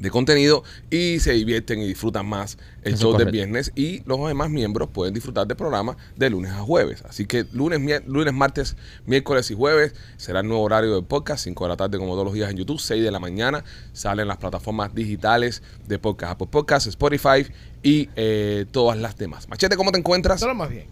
[0.00, 4.26] de contenido y se divierten y disfrutan más el Eso show del viernes y los
[4.26, 7.02] demás miembros pueden disfrutar del programa de lunes a jueves.
[7.08, 8.76] Así que lunes, lunes, martes,
[9.06, 12.24] miércoles y jueves será el nuevo horario del podcast, 5 de la tarde como todos
[12.24, 16.48] los días en YouTube, 6 de la mañana salen las plataformas digitales de podcast, Apple
[16.50, 17.46] Podcasts, Spotify
[17.82, 19.48] y eh, todas las demás.
[19.48, 20.40] Machete, ¿cómo te encuentras?
[20.40, 20.86] Todo más bien.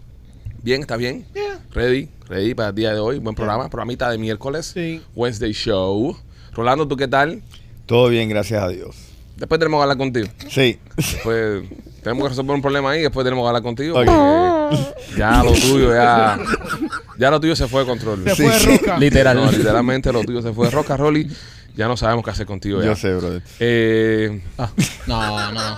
[0.63, 1.25] Bien, ¿estás bien?
[1.33, 1.59] Yeah.
[1.73, 3.19] Ready, ready para el día de hoy.
[3.19, 4.71] Buen programa, programita de miércoles.
[4.73, 5.01] Sí.
[5.15, 6.17] Wednesday Show.
[6.53, 7.41] Rolando, ¿tú qué tal?
[7.87, 8.95] Todo bien, gracias a Dios.
[9.37, 10.27] Después tenemos que hablar contigo.
[10.49, 10.79] Sí.
[10.95, 11.63] Después
[12.03, 13.99] tenemos que resolver un problema ahí después tenemos que hablar contigo.
[13.99, 14.05] Ok.
[14.05, 16.37] Porque ya lo tuyo, ya,
[17.17, 18.23] ya lo tuyo se fue de control.
[18.25, 18.77] Se Sí, fue de sí.
[18.77, 18.97] roca.
[18.99, 19.35] Literal.
[19.37, 21.29] No, literalmente lo tuyo se fue de roca, Rolly.
[21.75, 22.79] Ya no sabemos qué hacer contigo.
[22.81, 22.87] Ya.
[22.87, 23.43] Yo sé, brother.
[23.59, 24.69] Eh, Ah,
[25.05, 25.77] no, no.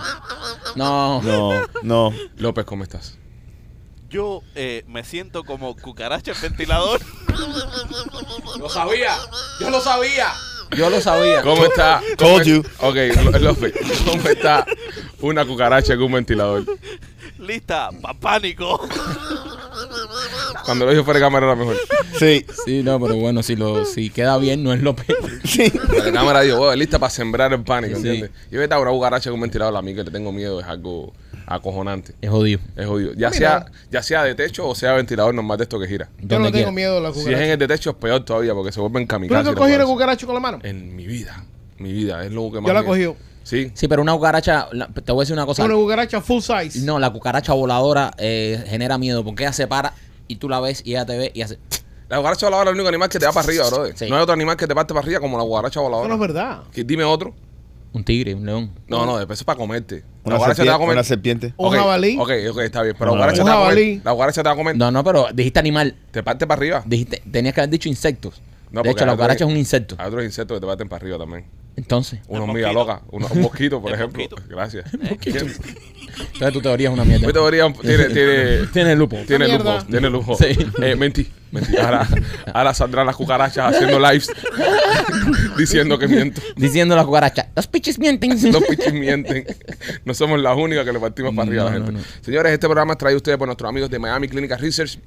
[0.76, 1.22] No.
[1.22, 2.12] No, no.
[2.38, 3.18] López, ¿cómo estás?
[4.08, 7.00] Yo eh, me siento como cucaracha en ventilador.
[8.58, 9.14] Lo sabía,
[9.60, 10.26] yo lo sabía.
[10.76, 11.42] Yo lo sabía.
[11.42, 12.00] ¿Cómo está?
[12.18, 12.64] ¿Cómo Told you.
[12.78, 12.96] Ok,
[13.40, 14.66] López, ¿cómo está
[15.20, 16.64] una cucaracha en un ventilador?
[17.38, 18.86] Lista, pa' pánico.
[20.64, 21.76] Cuando lo dije fuera de cámara era mejor.
[22.18, 25.18] Sí, Sí, no, pero bueno, si lo si queda bien, no es lo peor.
[25.44, 25.70] sí.
[26.04, 28.06] De cámara digo, "Bueno, lista para sembrar el pánico, Sí.
[28.08, 28.30] ¿entiendes?
[28.50, 31.12] Yo estaba una cucaracha en un ventilador, a mí que le tengo miedo es algo
[31.50, 32.14] acojonante.
[32.22, 32.60] Es jodido.
[32.76, 33.12] Es jodido.
[33.12, 33.32] Ya Mira.
[33.32, 36.08] sea, ya sea de techo o sea ventilador normal de esto que gira.
[36.20, 36.70] Yo Donde no tengo quiera.
[36.72, 37.44] miedo de la Si es cucaracha.
[37.44, 39.44] en el de techo es peor todavía porque se vuelven ¿Tú kamikazes.
[39.44, 40.24] nunca los cogieron cucarachas.
[40.24, 40.58] cucaracha con la mano?
[40.62, 41.44] En mi vida,
[41.78, 43.16] mi vida, es lo que más Yo la he cogido.
[43.42, 43.72] Sí.
[43.74, 45.64] Sí, pero una cucaracha, la- te voy a decir una cosa.
[45.64, 46.80] Una cucaracha full size.
[46.80, 49.92] No, la cucaracha voladora eh, genera miedo porque ella se para
[50.28, 51.58] y tú la ves y ella te ve y hace.
[52.08, 53.96] La cucaracha voladora es el único animal que te va para arriba, brother.
[53.96, 54.08] Sí.
[54.08, 56.08] No hay otro animal que te parte para arriba como la cucaracha Eso voladora.
[56.08, 56.62] no es verdad.
[56.72, 57.34] Que- Dime otro.
[57.92, 58.70] Un tigre, un león.
[58.86, 59.96] No, no, después es para comerte.
[59.96, 60.94] La Una, cucaracha te va a serpiente, comer.
[60.96, 61.54] una serpiente.
[61.56, 62.16] Un jabalí.
[62.18, 62.94] Ok, ok, está bien.
[62.98, 63.54] Pero la un te va a comer.
[63.54, 64.00] jabalí.
[64.04, 64.76] La cucaracha te va a comer.
[64.76, 65.96] No, no, pero dijiste animal.
[66.12, 66.82] Te parte para arriba.
[66.86, 68.40] Dijiste, tenías que haber dicho insectos.
[68.70, 69.96] No, de hecho, la hay otros- cucaracha es un insecto.
[69.98, 71.46] Hay otros insectos que te parten para arriba también.
[71.76, 73.02] Entonces, Una hormiga loca.
[73.10, 74.22] Una- un mosquito, por ejemplo.
[74.48, 74.84] Gracias.
[76.18, 77.26] Entonces tu teoría es una mierda.
[77.26, 79.16] Mi teoría tiene, tiene, Tiene lupo.
[79.26, 79.46] tiene.
[79.88, 80.36] Tiene lujo.
[80.36, 80.46] Sí.
[80.82, 81.28] Eh, mentí.
[81.50, 81.76] mentí.
[81.76, 82.06] Ahora,
[82.52, 84.30] ahora saldrán las cucarachas haciendo lives
[85.58, 86.40] diciendo que miento.
[86.56, 88.30] Diciendo la cucaracha, los pichis mienten.
[88.52, 89.44] Los pichis mienten.
[90.04, 91.92] No somos las únicas que le partimos para arriba a la gente.
[91.92, 92.04] no, no.
[92.20, 94.98] Señores, este programa es traído a ustedes por nuestros amigos de Miami Clinical Research.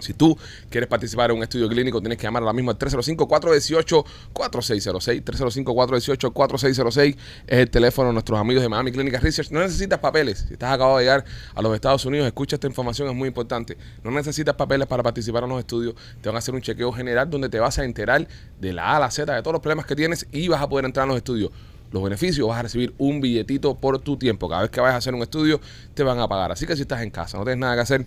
[0.00, 0.36] Si tú
[0.70, 5.24] quieres participar en un estudio clínico, tienes que llamar ahora mismo al 305-418-4606.
[5.24, 7.16] 305-418-4606
[7.46, 9.50] es el teléfono de nuestros amigos de Miami Clinical Research.
[9.50, 10.46] No necesitas papeles.
[10.48, 13.78] Si estás acabado de llegar a los Estados Unidos, escucha esta información, es muy importante.
[14.02, 15.94] No necesitas papeles para participar en los estudios.
[16.20, 18.26] Te van a hacer un chequeo general donde te vas a enterar
[18.60, 20.68] de la A a la Z, de todos los problemas que tienes y vas a
[20.68, 21.52] poder entrar en los estudios.
[21.92, 24.48] Los beneficios, vas a recibir un billetito por tu tiempo.
[24.48, 25.60] Cada vez que vayas a hacer un estudio,
[25.94, 26.50] te van a pagar.
[26.50, 28.04] Así que si estás en casa, no tienes nada que hacer,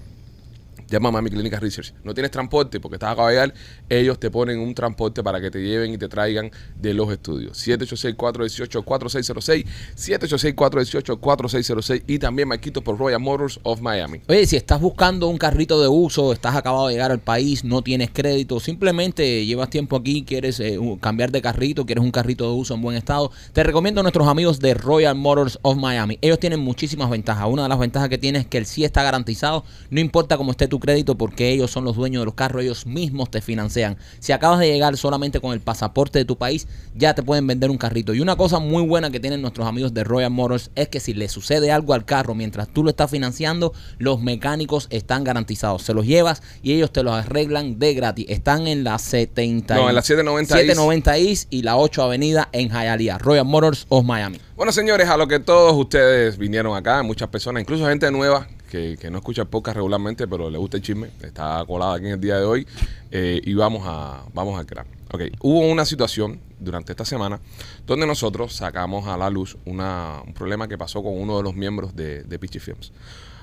[0.90, 1.94] Llama a Mami Clínica Research.
[2.04, 3.54] No tienes transporte porque estás acabado de llegar,
[3.90, 6.50] ellos te ponen un transporte para que te lleven y te traigan
[6.80, 7.58] de los estudios.
[7.68, 9.66] 786-418-4606,
[9.96, 14.22] 786-418-4606 y también Marquitos por Royal Motors of Miami.
[14.28, 17.82] Oye, si estás buscando un carrito de uso, estás acabado de llegar al país, no
[17.82, 22.52] tienes crédito, simplemente llevas tiempo aquí, quieres eh, cambiar de carrito, quieres un carrito de
[22.52, 26.18] uso en buen estado, te recomiendo a nuestros amigos de Royal Motors of Miami.
[26.22, 27.46] Ellos tienen muchísimas ventajas.
[27.50, 30.52] Una de las ventajas que tienen es que el sí está garantizado, no importa cómo
[30.52, 33.98] esté tu crédito, porque ellos son los dueños de los carros, ellos mismos te financian.
[34.20, 37.70] Si acabas de llegar solamente con el pasaporte de tu país, ya te pueden vender
[37.70, 38.14] un carrito.
[38.14, 41.14] Y una cosa muy buena que tienen nuestros amigos de Royal Motors es que si
[41.14, 45.84] le sucede algo al carro mientras tú lo estás financiando, los mecánicos están garantizados.
[45.84, 48.26] Se los llevas y ellos te los arreglan de gratis.
[48.30, 50.68] Están en la 70 No, en la 790 East.
[50.68, 53.18] 790 East y la 8 Avenida en Hialeah.
[53.18, 54.40] Royal Motors of Miami.
[54.56, 59.10] Bueno, señores, a lo que todos ustedes vinieron acá, muchas personas, incluso gente nueva que,
[59.10, 62.22] no escucha el podcast regularmente, pero le gusta el chisme, está colada aquí en el
[62.22, 62.68] día de hoy
[63.12, 64.90] eh, y vamos a vamos al grano.
[65.12, 67.40] Ok, hubo una situación durante esta semana
[67.86, 71.96] donde nosotros sacamos a la luz un problema que pasó con uno de los miembros
[71.96, 72.92] de, de Pichi Films.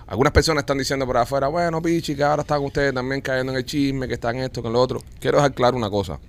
[0.06, 3.58] Algunas personas están diciendo por afuera, bueno, Pichi, que ahora están ustedes también cayendo en
[3.58, 5.02] el chisme, que están esto, que lo otro.
[5.18, 6.20] Quiero dejar claro una cosa.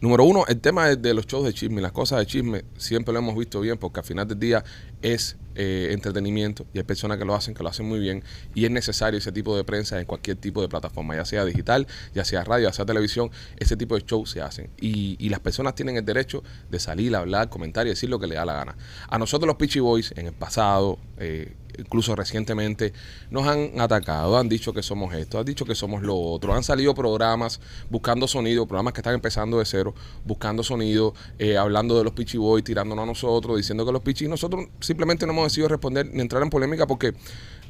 [0.00, 3.14] Número uno, el tema de, de los shows de chisme, las cosas de chisme, siempre
[3.14, 4.62] lo hemos visto bien porque al final del día
[5.00, 8.22] es eh, entretenimiento y hay personas que lo hacen, que lo hacen muy bien
[8.54, 11.86] y es necesario ese tipo de prensa en cualquier tipo de plataforma, ya sea digital,
[12.14, 15.40] ya sea radio, ya sea televisión, ese tipo de shows se hacen y, y las
[15.40, 18.54] personas tienen el derecho de salir, hablar, comentar y decir lo que le da la
[18.54, 18.76] gana.
[19.08, 22.92] A nosotros los Pitchy Boys en el pasado, eh, incluso recientemente,
[23.30, 26.62] nos han atacado, han dicho que somos esto, han dicho que somos lo otro, han
[26.62, 27.60] salido programas
[27.90, 29.94] buscando sonido, programas que están empezando de cero,
[30.24, 34.28] buscando sonido, eh, hablando de los Pitchy Boys, tirándonos a nosotros, diciendo que los Pitchy,
[34.28, 37.14] nosotros simplemente no hemos decidido responder ni entrar en polémica porque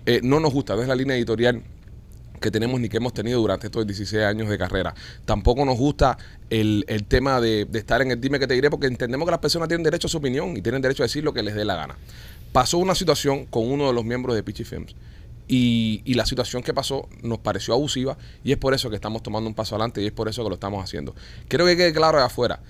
[0.07, 1.63] eh, no nos gusta, no es la línea editorial
[2.45, 4.95] que tenemos ni que hemos tenido durante estos 16 años de carrera.
[5.25, 6.19] Tampoco nos gusta
[6.51, 9.31] el, el tema de, de estar en el dime que te diré porque entendemos que
[9.31, 11.55] las personas tienen derecho a su opinión y tienen derecho a decir lo que les
[11.55, 11.97] dé la gana.
[12.55, 14.95] Pasó una situación con uno de los miembros de Pitchy Films
[15.49, 19.25] y, y la situación que pasó nos pareció abusiva y es por eso que estamos
[19.25, 21.17] tomando un paso adelante y es por eso que lo estamos haciendo.
[21.49, 22.61] Quiero que quede claro de afuera,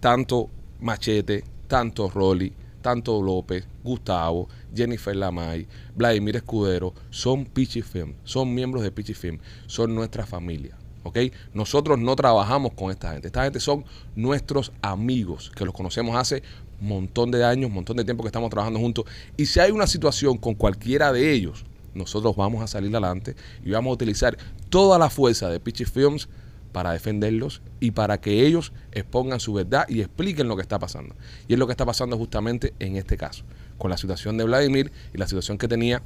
[0.00, 0.48] tanto
[0.80, 8.82] Machete, tanto Rolly, tanto López, Gustavo, Jennifer Lamay, Vladimir Escudero, son Pichi Film, son miembros
[8.82, 10.74] de Pichi Film, son nuestra familia.
[11.04, 11.18] ¿Ok?
[11.54, 13.28] Nosotros no trabajamos con esta gente.
[13.28, 13.84] Esta gente son
[14.14, 16.42] nuestros amigos, que los conocemos hace
[16.80, 19.04] un montón de años, un montón de tiempo que estamos trabajando juntos.
[19.36, 21.64] Y si hay una situación con cualquiera de ellos,
[21.94, 24.36] nosotros vamos a salir adelante y vamos a utilizar
[24.70, 26.28] toda la fuerza de Pichi Films
[26.72, 31.14] para defenderlos y para que ellos expongan su verdad y expliquen lo que está pasando.
[31.46, 33.44] Y es lo que está pasando justamente en este caso,
[33.78, 36.02] con la situación de Vladimir y la situación que tenía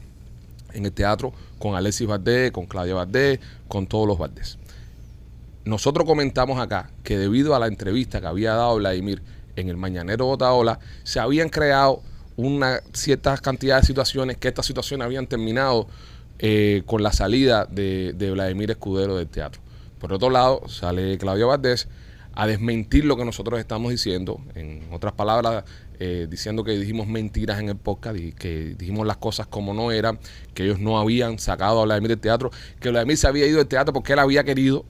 [0.73, 3.39] en el teatro con Alexis Valdés, con Claudia Valdés,
[3.69, 4.59] con todos los Valdés.
[5.67, 9.21] Nosotros comentamos acá que debido a la entrevista que había dado Vladimir
[9.57, 12.03] en el Mañanero Botaola, se habían creado
[12.37, 15.89] una cierta cantidad de situaciones que estas situaciones habían terminado
[16.39, 19.61] eh, con la salida de, Vladimir Escudero del teatro.
[19.99, 21.89] Por otro lado, sale Claudio Valdés
[22.35, 24.41] a desmentir lo que nosotros estamos diciendo.
[24.55, 25.65] En otras palabras,
[25.99, 29.91] eh, diciendo que dijimos mentiras en el podcast y que dijimos las cosas como no
[29.91, 30.21] eran,
[30.55, 33.67] que ellos no habían sacado a Vladimir del teatro, que Vladimir se había ido del
[33.67, 34.85] teatro porque él había querido.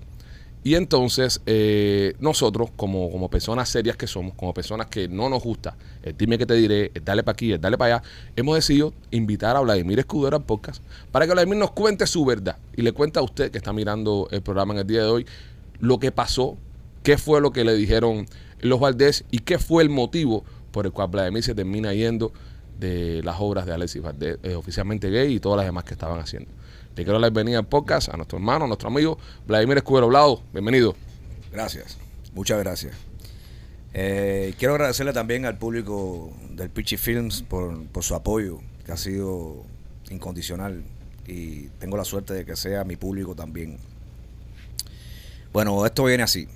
[0.67, 5.45] Y entonces eh, nosotros, como, como personas serias que somos, como personas que no nos
[5.45, 8.57] gusta, el dime que te diré, el dale para aquí, el dale para allá, hemos
[8.57, 10.83] decidido invitar a Vladimir Escudero al podcast
[11.13, 14.27] para que Vladimir nos cuente su verdad y le cuente a usted que está mirando
[14.33, 15.27] el programa en el día de hoy
[15.79, 16.57] lo que pasó,
[17.05, 18.27] qué fue lo que le dijeron
[18.59, 20.43] los Valdés y qué fue el motivo
[20.73, 22.33] por el cual Vladimir se termina yendo
[22.81, 26.19] de las obras de Alexis Valdés, eh, oficialmente gay y todas las demás que estaban
[26.19, 26.51] haciendo.
[26.97, 30.09] Le quiero dar la bienvenida al podcast a nuestro hermano, a nuestro amigo Vladimir Escudero
[30.09, 30.43] Blado.
[30.55, 30.97] Bienvenido.
[31.53, 31.99] Gracias,
[32.33, 32.97] muchas gracias.
[33.93, 39.63] Eh, quiero agradecerle también al público del Pitchy Films por su apoyo, que ha sido
[40.09, 40.85] incondicional.
[41.27, 43.77] Y tengo la suerte de que sea mi público también.
[45.53, 46.49] Bueno, esto viene así.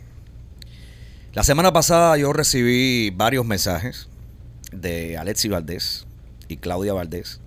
[1.34, 4.08] La semana pasada yo recibí varios mensajes
[4.72, 6.06] de Alexi Valdés
[6.48, 7.42] y Claudia Valdés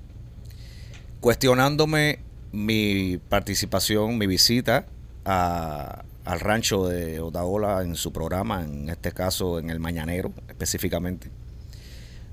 [1.22, 2.20] cuestionándome
[2.54, 4.86] mi participación, mi visita
[5.26, 11.30] a- al rancho de Otaola en su programa, en este caso en el Mañanero específicamente,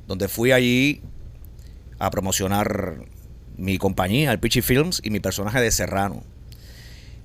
[0.07, 1.01] donde fui allí
[1.99, 3.03] a promocionar
[3.57, 6.23] mi compañía, el Pitchy Films, y mi personaje de Serrano.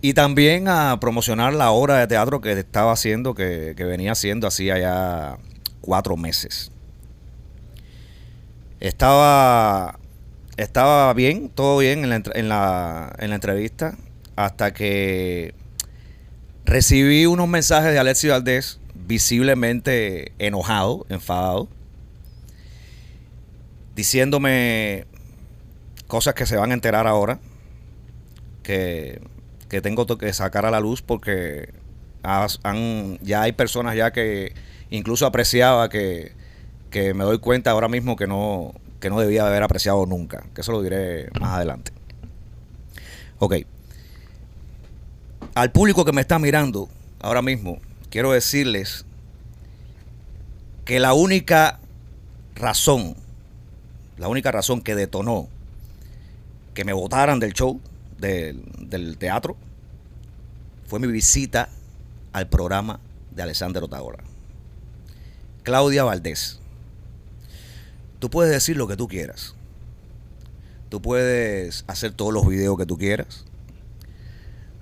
[0.02, 4.48] Y también a promocionar la obra de teatro que estaba haciendo, que, que venía haciendo
[4.48, 5.38] hacía ya
[5.82, 6.72] cuatro meses.
[8.80, 10.00] Estaba,
[10.58, 13.96] estaba bien, todo bien en la, en la, en la entrevista,
[14.36, 15.54] hasta que
[16.66, 21.68] recibí unos mensajes de Alexis Valdés visiblemente enojado, enfadado,
[23.96, 25.06] diciéndome
[26.08, 27.40] cosas que se van a enterar ahora,
[28.64, 29.22] que,
[29.70, 31.74] que tengo que sacar a la luz porque
[32.24, 34.54] han- ya hay personas ya que
[34.90, 36.34] incluso apreciaba que,
[36.90, 38.74] que me doy cuenta ahora mismo que no,
[39.06, 41.92] que no debía haber apreciado nunca, que eso lo diré más adelante.
[43.38, 43.58] Ok.
[45.54, 47.78] Al público que me está mirando ahora mismo,
[48.10, 49.06] quiero decirles
[50.86, 51.80] que la única
[52.56, 53.16] razón,
[54.18, 55.50] la única razón que detonó
[56.74, 57.80] que me votaran del show,
[58.18, 59.56] del, del teatro,
[60.88, 61.70] fue mi visita
[62.34, 64.24] al programa de Alessandro Otaola.
[65.62, 66.60] Claudia Valdés.
[68.20, 69.56] Tú puedes decir lo que tú quieras.
[70.90, 73.46] Tú puedes hacer todos los videos que tú quieras.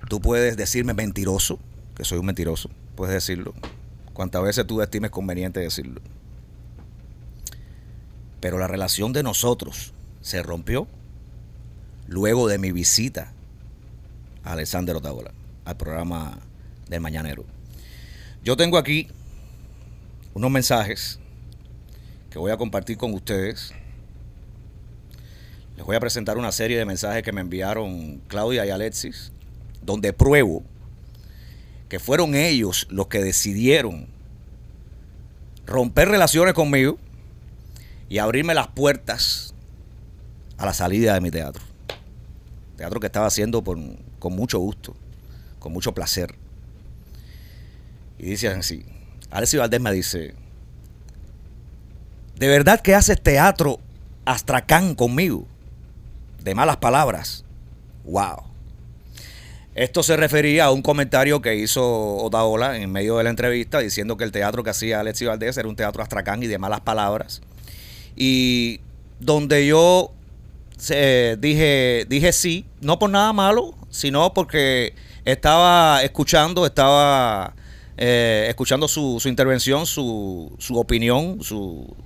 [0.08, 1.58] Tú puedes decirme mentiroso,
[1.96, 2.70] que soy un mentiroso.
[2.94, 3.54] Puedes decirlo.
[4.12, 6.00] Cuantas veces tú estimes conveniente decirlo.
[8.40, 10.86] Pero la relación de nosotros se rompió
[12.06, 13.32] luego de mi visita
[14.44, 15.32] a Alexander Otaola,
[15.64, 16.38] al programa
[16.88, 17.44] del Mañanero.
[18.44, 19.08] Yo tengo aquí
[20.34, 21.18] unos mensajes
[22.34, 23.72] que voy a compartir con ustedes
[25.76, 29.30] les voy a presentar una serie de mensajes que me enviaron Claudia y Alexis,
[29.82, 30.64] donde pruebo
[31.88, 34.08] que fueron ellos los que decidieron
[35.64, 36.98] romper relaciones conmigo
[38.08, 39.54] y abrirme las puertas
[40.56, 41.62] a la salida de mi teatro.
[42.76, 44.96] Teatro que estaba haciendo con mucho gusto,
[45.60, 46.34] con mucho placer.
[48.18, 48.84] Y dice así,
[49.30, 50.34] Alexis Valdés me dice,
[52.44, 53.80] ¿de verdad que haces teatro
[54.26, 55.46] astracán conmigo?
[56.42, 57.42] De malas palabras.
[58.04, 58.42] Wow.
[59.74, 64.18] Esto se refería a un comentario que hizo Otaola en medio de la entrevista diciendo
[64.18, 67.40] que el teatro que hacía Alexis Valdés era un teatro astracán y de malas palabras.
[68.14, 68.82] Y
[69.20, 70.12] donde yo
[70.76, 77.54] se- dije, dije sí, no por nada malo, sino porque estaba escuchando, estaba
[77.96, 81.96] eh, escuchando su, su intervención, su, su opinión, su,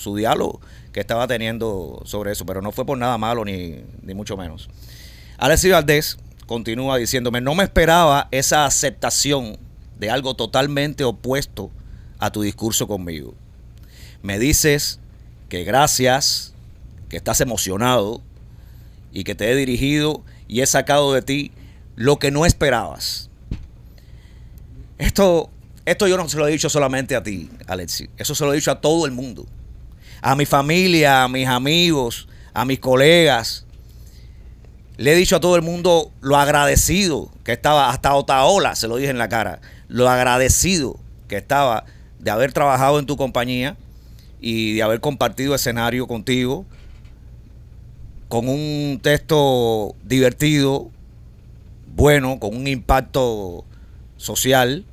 [0.00, 0.60] su diálogo
[0.92, 4.68] que estaba teniendo sobre eso, pero no fue por nada malo ni, ni mucho menos.
[5.38, 9.56] Alexis Valdés continúa diciéndome, no me esperaba esa aceptación
[9.98, 11.70] de algo totalmente opuesto
[12.18, 13.34] a tu discurso conmigo.
[14.22, 14.98] Me dices
[15.48, 16.54] que gracias,
[17.08, 18.20] que estás emocionado
[19.12, 21.52] y que te he dirigido y he sacado de ti
[21.96, 23.30] lo que no esperabas.
[24.98, 25.50] Esto,
[25.84, 28.08] esto yo no se lo he dicho solamente a ti, Alexi.
[28.16, 29.46] Eso se lo he dicho a todo el mundo.
[30.20, 33.64] A mi familia, a mis amigos, a mis colegas.
[34.96, 38.96] Le he dicho a todo el mundo lo agradecido que estaba, hasta Otaola se lo
[38.96, 41.84] dije en la cara, lo agradecido que estaba
[42.18, 43.76] de haber trabajado en tu compañía
[44.40, 46.66] y de haber compartido escenario contigo
[48.28, 50.90] con un texto divertido,
[51.96, 53.64] bueno, con un impacto
[54.16, 54.84] social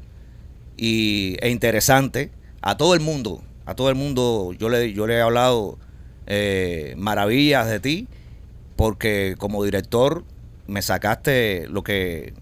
[0.75, 2.31] y, e interesante
[2.61, 3.43] a todo el mundo.
[3.67, 5.77] A todo el mundo yo le, yo le he hablado
[6.25, 8.07] eh, maravillas de ti
[8.75, 10.23] porque como director
[10.67, 12.33] me sacaste lo que,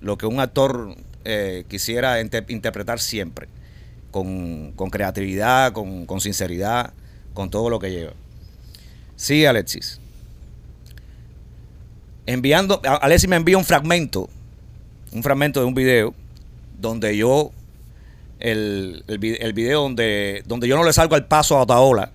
[0.00, 3.48] lo que un actor eh, quisiera inter- interpretar siempre,
[4.10, 6.92] con, con creatividad, con, con sinceridad,
[7.32, 8.12] con todo lo que lleva.
[9.16, 10.00] Sí, Alexis.
[12.26, 14.28] Enviando, Alexis me envía un fragmento,
[15.12, 16.14] un fragmento de un video
[16.78, 17.52] donde yo,
[18.40, 22.12] el, el, vi- el video donde, donde yo no le salgo al paso a Otaola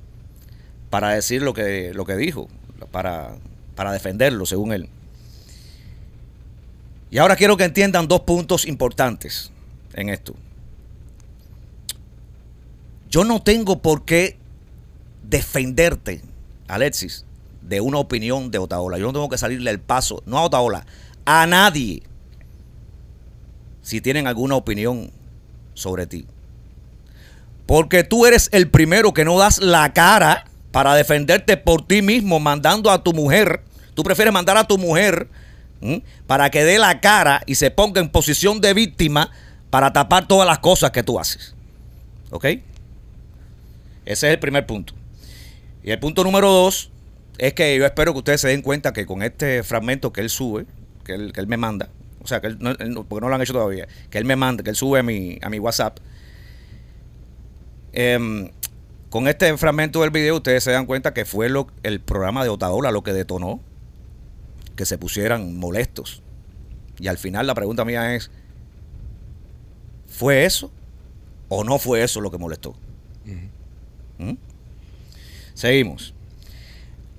[0.90, 2.48] para decir lo que, lo que dijo,
[2.92, 3.36] para,
[3.76, 4.90] para defenderlo, según él.
[7.12, 9.52] Y ahora quiero que entiendan dos puntos importantes
[9.94, 10.36] en esto.
[13.10, 14.38] Yo no tengo por qué
[15.28, 16.22] defenderte,
[16.68, 17.26] Alexis,
[17.62, 18.98] de una opinión de Otaola.
[19.00, 20.86] Yo no tengo que salirle el paso, no a Otaola,
[21.26, 22.04] a nadie,
[23.82, 25.12] si tienen alguna opinión
[25.80, 26.28] sobre ti.
[27.66, 32.40] Porque tú eres el primero que no das la cara para defenderte por ti mismo,
[32.40, 33.62] mandando a tu mujer.
[33.94, 35.28] Tú prefieres mandar a tu mujer
[36.28, 39.32] para que dé la cara y se ponga en posición de víctima
[39.70, 41.56] para tapar todas las cosas que tú haces.
[42.32, 42.46] ¿Ok?
[42.46, 42.64] Ese
[44.06, 44.94] es el primer punto.
[45.84, 46.92] Y el punto número dos
[47.38, 50.30] es que yo espero que ustedes se den cuenta que con este fragmento que él
[50.30, 50.66] sube,
[51.06, 51.90] que él me manda,
[52.22, 54.36] o sea, que él no- él porque no lo han hecho todavía, que él me
[54.36, 56.00] manda, que él sube a mi, a mi WhatsApp,
[57.94, 58.50] em,
[59.10, 62.50] con este fragmento del video ustedes se dan cuenta que fue lo, el programa de
[62.50, 63.60] Otaola lo que detonó
[64.76, 66.22] que se pusieran molestos.
[67.00, 68.30] Y al final la pregunta mía es,
[70.08, 70.72] ¿fue eso
[71.48, 72.76] o no fue eso lo que molestó?
[74.20, 74.34] ¿Mm?
[75.54, 76.14] Seguimos.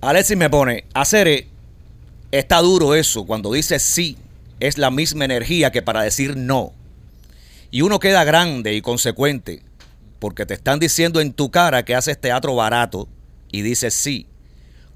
[0.00, 1.46] Alexis me pone, hacer
[2.30, 4.16] está duro eso, cuando dice sí,
[4.60, 6.72] es la misma energía que para decir no.
[7.70, 9.62] Y uno queda grande y consecuente,
[10.18, 13.08] porque te están diciendo en tu cara que haces teatro barato
[13.50, 14.26] y dices sí.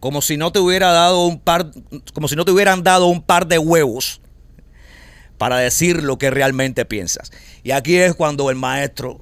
[0.01, 1.71] Como si no te hubiera dado un par,
[2.13, 4.21] como si no te hubieran dado un par de huevos
[5.39, 7.33] para decir lo que realmente piensas.
[7.63, 9.21] Y aquí es cuando el maestro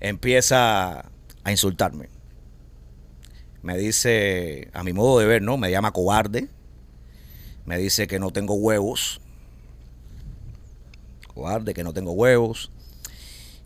[0.00, 1.06] empieza
[1.42, 2.08] a insultarme.
[3.62, 5.56] Me dice, a mi modo de ver, ¿no?
[5.56, 6.48] Me llama cobarde.
[7.66, 9.20] Me dice que no tengo huevos.
[11.34, 12.70] Cobarde, que no tengo huevos.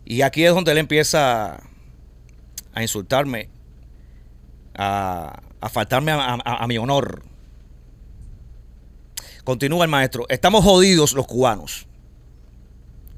[0.03, 1.61] Y aquí es donde él empieza
[2.73, 3.49] a insultarme,
[4.75, 5.41] a,
[5.71, 7.23] faltarme a, a- a mi honor.
[9.43, 10.25] Continúa el maestro.
[10.29, 11.87] Estamos jodidos los cubanos.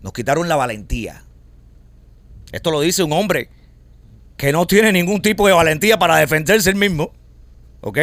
[0.02, 1.24] Nos quitaron la valentía.
[2.52, 3.50] Esto lo dice un hombre
[4.38, 7.13] que no tiene ningún tipo de valentía para defenderse él mismo.
[7.82, 7.98] ¿Ok?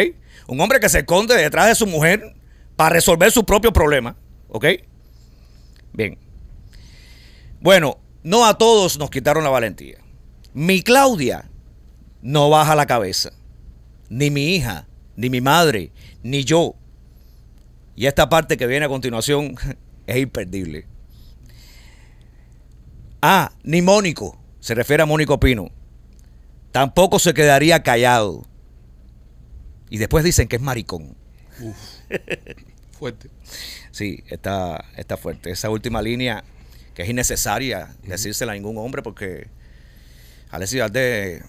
[0.48, 2.34] Un hombre que se esconde detrás de su mujer
[2.80, 4.16] para resolver su propio problema.
[4.48, 4.64] ¿Ok?
[5.92, 6.16] Bien.
[7.60, 9.98] Bueno, no a todos nos quitaron la valentía.
[10.54, 11.50] Mi Claudia
[12.22, 13.32] no baja la cabeza.
[14.08, 16.74] Ni mi hija ni mi madre, ni yo.
[17.96, 19.56] Y esta parte que viene a continuación
[20.06, 20.86] es imperdible.
[23.20, 25.68] Ah, ni Mónico, se refiere a Mónico Pino,
[26.72, 28.46] tampoco se quedaría callado.
[29.90, 31.14] Y después dicen que es maricón.
[33.00, 33.30] Fuerte.
[33.90, 35.50] Sí, está, está fuerte.
[35.50, 36.44] Esa última línea
[36.94, 39.48] que es innecesaria decírsela a ningún hombre porque
[40.50, 41.42] Alexis Valdés,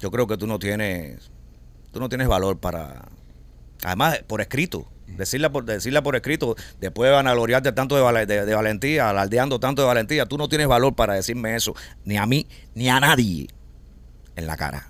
[0.00, 1.30] yo creo que tú no tienes,
[1.92, 3.08] tú no tienes valor para,
[3.84, 8.44] además por escrito, decirla por, decirla por escrito, después de vanagloriarte tanto de, vale- de-
[8.44, 11.74] de valentía, alardeando tanto de valentía, tú no tienes valor para decirme eso,
[12.04, 13.46] ni a mí, ni a nadie
[14.34, 14.88] en la cara.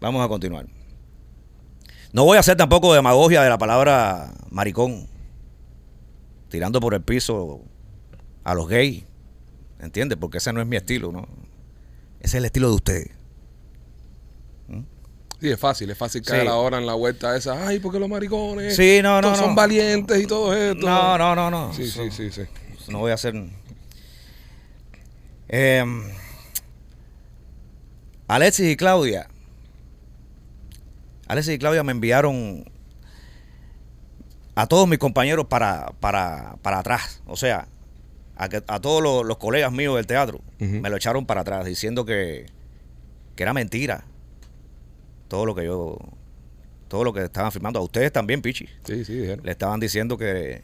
[0.00, 0.66] Vamos a continuar.
[2.14, 5.08] No voy a hacer tampoco demagogia de la palabra maricón,
[6.48, 7.60] tirando por el piso
[8.44, 9.02] a los gays,
[9.80, 10.16] ¿entiendes?
[10.16, 11.26] Porque ese no es mi estilo, ¿no?
[12.20, 13.10] Ese es el estilo de ustedes.
[15.40, 16.46] Sí, es fácil, es fácil caer Sí.
[16.48, 17.66] ahora en la vuelta esa.
[17.66, 19.54] Ay, porque los maricones Sí, no, no, todos son no.
[19.56, 20.86] valientes y todo esto.
[20.86, 21.74] No, no, no, no.
[21.74, 22.42] Sí, sí, sí, sí.
[22.88, 23.34] No voy a hacer.
[25.48, 25.84] Eh,
[28.28, 29.28] Alexis y Claudia.
[31.26, 32.64] Alexis y Claudia me enviaron
[34.54, 37.22] a todos mis compañeros para, para, para atrás.
[37.26, 37.66] O sea,
[38.36, 41.64] a, que- a todos los, los colegas míos del teatro me lo echaron para atrás
[41.66, 42.46] diciendo que,
[43.36, 44.04] que era mentira.
[45.28, 45.98] Todo lo que yo.
[46.88, 47.80] Todo lo que estaban firmando.
[47.80, 48.66] A ustedes también, Pichi.
[48.84, 49.44] Sí, sí, dijeron.
[49.44, 50.62] Le estaban diciendo que,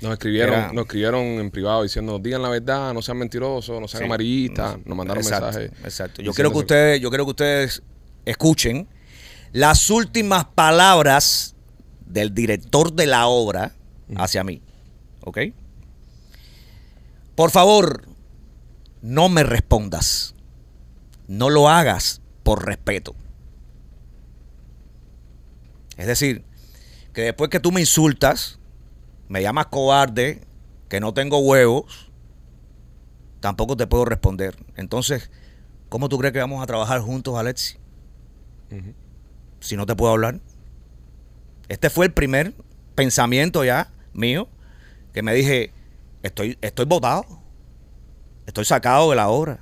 [0.00, 3.86] Nos escribieron, Era- nos escribieron en privado diciendo, digan la verdad, no sean mentirosos, no
[3.88, 4.04] sean Sí.
[4.06, 4.78] amarillistas.
[4.86, 5.70] Nos mandaron Exacto, mensajes.
[5.84, 6.22] Exacto.
[6.22, 7.82] Yo quiero que ustedes, yo quiero que ustedes
[8.24, 8.88] escuchen
[9.52, 11.54] las últimas palabras
[12.06, 13.72] del director de la obra
[14.16, 14.62] hacia mí.
[15.22, 15.38] ¿Ok?
[17.34, 18.06] Por favor,
[19.00, 20.34] no me respondas.
[21.28, 23.14] No lo hagas por respeto.
[25.96, 26.44] Es decir,
[27.12, 28.58] que después que tú me insultas,
[29.28, 30.42] me llamas cobarde,
[30.88, 32.10] que no tengo huevos,
[33.40, 34.56] tampoco te puedo responder.
[34.76, 35.30] Entonces,
[35.88, 37.76] ¿cómo tú crees que vamos a trabajar juntos, Alexi?
[38.70, 38.94] Ujú.
[39.62, 40.40] Si no te puedo hablar.
[41.68, 42.52] Este fue el primer
[42.94, 44.48] pensamiento ya mío
[45.14, 45.72] que me dije,
[46.22, 47.24] estoy, estoy botado.
[48.46, 49.60] Estoy sacado de la obra.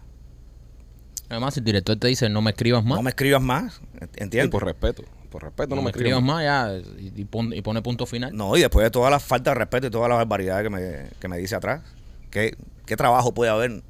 [1.28, 2.96] Además, el director te dice, no me escribas más.
[2.96, 3.74] No me escribas más.
[3.74, 4.50] Sí, ¿Entiendes?
[4.50, 5.04] por respeto.
[5.30, 6.24] Por respeto, no, no, me me escribas escriban.
[6.24, 8.34] más ya y, y pon- y pone punto final.
[8.34, 11.10] No, y después de toda la falta de respeto y toda la barbaridad que me,
[11.20, 11.82] que me dice atrás,
[12.30, 13.82] ¿qué, ¿qué trabajo puede haber?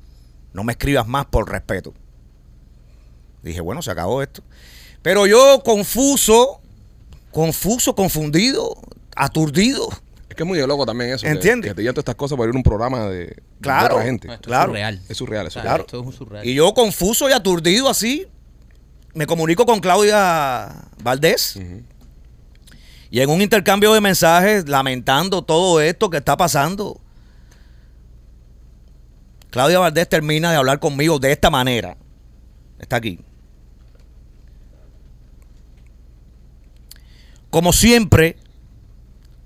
[0.53, 1.95] No me escribas más por respeto.
[3.43, 4.43] Dije, bueno, se acabó esto.
[5.03, 6.61] Pero yo confuso,
[7.33, 8.75] confuso, confundido,
[9.17, 9.89] aturdido.
[10.29, 11.23] Es que es muy de loco también eso.
[11.25, 11.71] que- ¿Entiendes?
[11.71, 13.95] Que, te digan todas estas cosas por ir a un programa de, de Claro.
[13.97, 14.29] otra gente.
[14.29, 14.65] No, esto claro.
[14.65, 15.01] es surreal.
[15.09, 15.81] Es surreal, es Claro.
[15.85, 16.47] Esto es un surreal.
[16.47, 18.27] Y yo confuso y aturdido así,
[19.15, 21.59] me comunico con Claudia Valdés.
[23.11, 27.01] Y en un intercambio de mensajes, lamentando todo esto que está pasando,
[29.51, 31.97] Claudia Valdés termina de hablar conmigo de esta manera.
[32.79, 33.19] Está aquí.
[37.51, 38.37] Como siempre,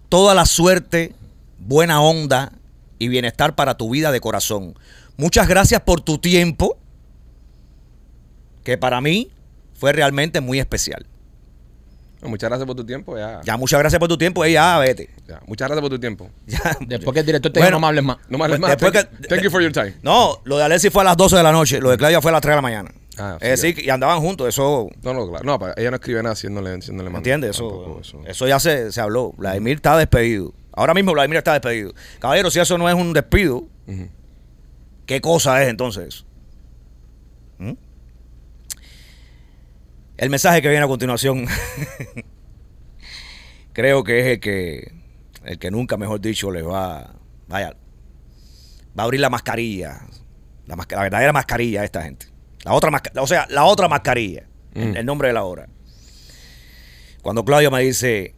[0.08, 1.14] toda la suerte,
[1.58, 2.52] buena onda
[2.98, 4.74] y bienestar para tu vida de corazón.
[5.16, 6.76] Muchas gracias por tu tiempo,
[8.62, 9.30] que para mí
[9.74, 11.06] fue realmente muy especial.
[12.20, 13.18] No, muchas gracias por tu tiempo.
[13.18, 14.44] Ya, Ya, muchas gracias por tu tiempo.
[14.46, 15.10] Y ya, vete.
[15.28, 15.40] ya.
[15.46, 16.30] Muchas gracias por tu tiempo.
[16.46, 16.76] Ya.
[16.80, 18.16] Después que el director te Bueno, diga, no me hables más.
[18.30, 18.70] No me hables Pues más.
[18.80, 19.94] después Thank, que- thank you for your time.
[20.02, 22.30] No, lo de Alexis fue a las 12 de la noche, lo de Claudia fue
[22.30, 22.90] a las 3 de la mañana.
[23.18, 25.44] Ah, sí, es decir, y andaban juntos, eso, No, no, claro.
[25.44, 27.18] No, ella no escribe nada haciéndole, haciéndole mando.
[27.18, 27.50] ¿entiendes?
[27.50, 28.22] Eso, Tampoco eso.
[28.26, 28.46] eso.
[28.48, 29.32] ya se, se habló.
[29.36, 30.52] Vladimir está despedido.
[30.72, 31.92] Ahora mismo Vladimir está despedido.
[32.18, 33.68] Caballero, si eso no es un despido.
[35.06, 36.24] ¿qué cosa es entonces?
[37.58, 37.72] ¿Mm?
[40.16, 41.46] El mensaje que viene a continuación
[43.72, 44.92] creo que es el que,
[45.44, 47.14] el que nunca, mejor dicho, les va,
[47.48, 47.76] vaya,
[48.98, 50.00] va a abrir la mascarilla,
[50.66, 52.26] la, masca- la verdadera mascarilla a esta gente.
[52.64, 54.96] La otra mascarilla, o sea, la otra mascarilla, el, Mm.
[54.96, 55.68] el nombre de la hora.
[57.22, 58.34] Cuando Claudio me dice,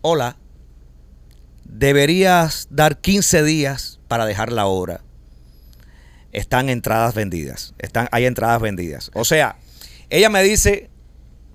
[0.00, 0.36] hola,
[1.64, 5.00] deberías dar 15 días para dejar la obra.
[6.32, 7.74] Están entradas vendidas.
[7.78, 9.10] Están, hay entradas vendidas.
[9.14, 9.56] O sea,
[10.08, 10.90] ella me dice,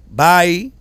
[0.09, 0.71] bye,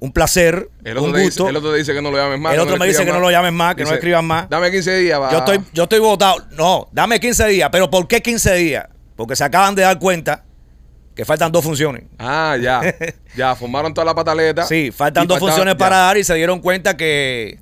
[0.00, 1.42] un placer, El un otro, te gusto.
[1.44, 2.54] dice, el otro te dice que no lo llames más.
[2.54, 4.48] El otro me dice que no lo llames más, que no escribas más.
[4.48, 5.20] Dame 15 días.
[5.20, 5.30] Va.
[5.30, 6.46] Yo estoy, yo estoy votado.
[6.52, 7.68] No, dame 15 días.
[7.72, 8.86] ¿Pero por qué 15 días?
[9.18, 10.44] Porque se acaban de dar cuenta
[11.16, 12.04] que faltan dos funciones.
[12.20, 12.80] Ah, ya.
[13.36, 14.64] ya, formaron toda la pataleta.
[14.64, 15.78] Sí, faltan dos funciones ya.
[15.78, 17.58] para dar y se dieron cuenta que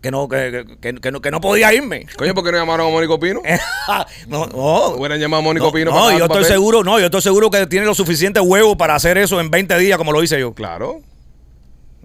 [0.00, 2.06] que no, que, que- que no, que no podía irme.
[2.16, 3.42] Coño, ¿por qué no llamaron a Mónico Pino?
[4.28, 4.88] no, no.
[4.90, 6.44] Hubieran llamado a Mónico No, Pino no, para yo estoy papel.
[6.44, 9.76] seguro, no, yo estoy seguro que tiene los suficientes huevos para hacer eso en 20
[9.80, 10.54] días como lo hice yo.
[10.54, 11.00] Claro.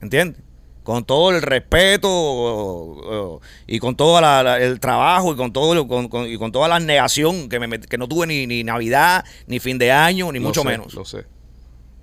[0.01, 0.41] ¿Entiendes?
[0.85, 5.75] Con todo el respeto o- y con todo la- la- el trabajo y con todo
[5.75, 8.63] lo- con, con- y con toda la negación que, me que no tuve ni, ni
[8.63, 10.93] Navidad, ni fin de año, ni Lo mucho sé, menos.
[10.93, 11.25] Lo sé.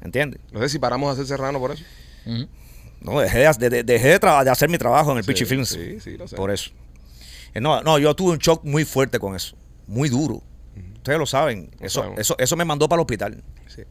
[0.03, 0.41] ¿Entiendes?
[0.53, 1.85] No sé si paramos de hacer serrano por eso.
[3.01, 5.45] No, dejé de, de- de- dejé de, de hacer mi trabajo en el Sí, Pichi
[5.45, 5.69] Films.
[5.71, 6.37] Sí, sí, lo sé.
[6.37, 6.71] Por eso.
[7.55, 9.57] Eh, No, no, yo tuve un shock muy fuerte con eso.
[9.87, 10.43] Muy duro.
[10.97, 11.71] Ustedes lo saben.
[11.81, 12.21] Lo Eso, sabemos.
[12.21, 13.43] eso, eso me mandó para el hospital.
[13.69, 13.83] Sí.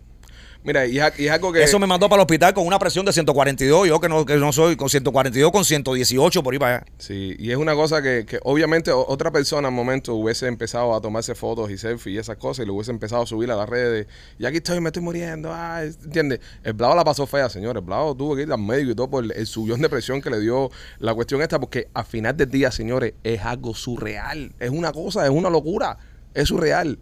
[0.63, 1.63] Mira, y es, y es algo que...
[1.63, 3.87] Eso me mandó para el hospital con una presión de 142.
[3.87, 6.85] Yo que no, que no soy con 142, con 118 por ahí para allá.
[6.99, 11.01] Sí, y es una cosa que, que obviamente otra persona al momento hubiese empezado a
[11.01, 13.67] tomarse fotos y selfies y esas cosas y lo hubiese empezado a subir a las
[13.67, 14.07] redes.
[14.37, 15.49] Y aquí estoy, me estoy muriendo.
[15.51, 16.39] Ah, ¿Entiendes?
[16.63, 17.81] El Blado la pasó fea, señores.
[17.81, 20.21] El Blado tuvo que ir al médico y todo por el, el subión de presión
[20.21, 20.69] que le dio
[20.99, 24.53] la cuestión esta, porque al final del día, señores, es algo surreal.
[24.59, 25.97] Es una cosa, es una locura.
[26.33, 26.99] Es surreal.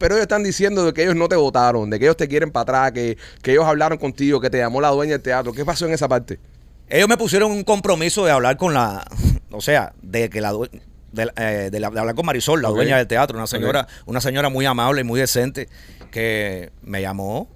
[0.00, 2.50] Pero ellos están diciendo de que ellos no te votaron, de que ellos te quieren
[2.50, 5.52] para atrás, que, que ellos hablaron contigo, que te llamó la dueña del teatro.
[5.52, 6.40] ¿Qué pasó en esa parte?
[6.88, 9.04] Ellos me pusieron un compromiso de hablar con la.
[9.50, 10.52] O sea, de que la.
[10.54, 10.70] due-
[11.12, 13.86] De, la- eh, de la- de hablar con Marisol, la dueña del teatro, una señora,
[14.06, 15.68] una señora muy amable y muy decente,
[16.10, 17.48] que me llamó,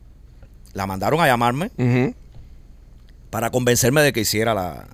[0.75, 1.71] la mandaron a llamarme
[3.31, 4.87] para convencerme de que hiciera la,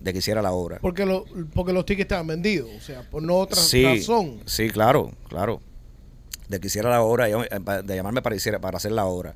[0.00, 0.78] de que hiciera la obra.
[0.80, 1.24] Porque, lo,
[1.54, 4.40] porque los tickets estaban vendidos, o sea, por no otra sí, razón.
[4.46, 5.60] Sí, claro, claro.
[6.50, 7.34] De que hiciera la obra, eh,
[7.84, 9.34] de llamarme para, hiciera- para hacer la obra.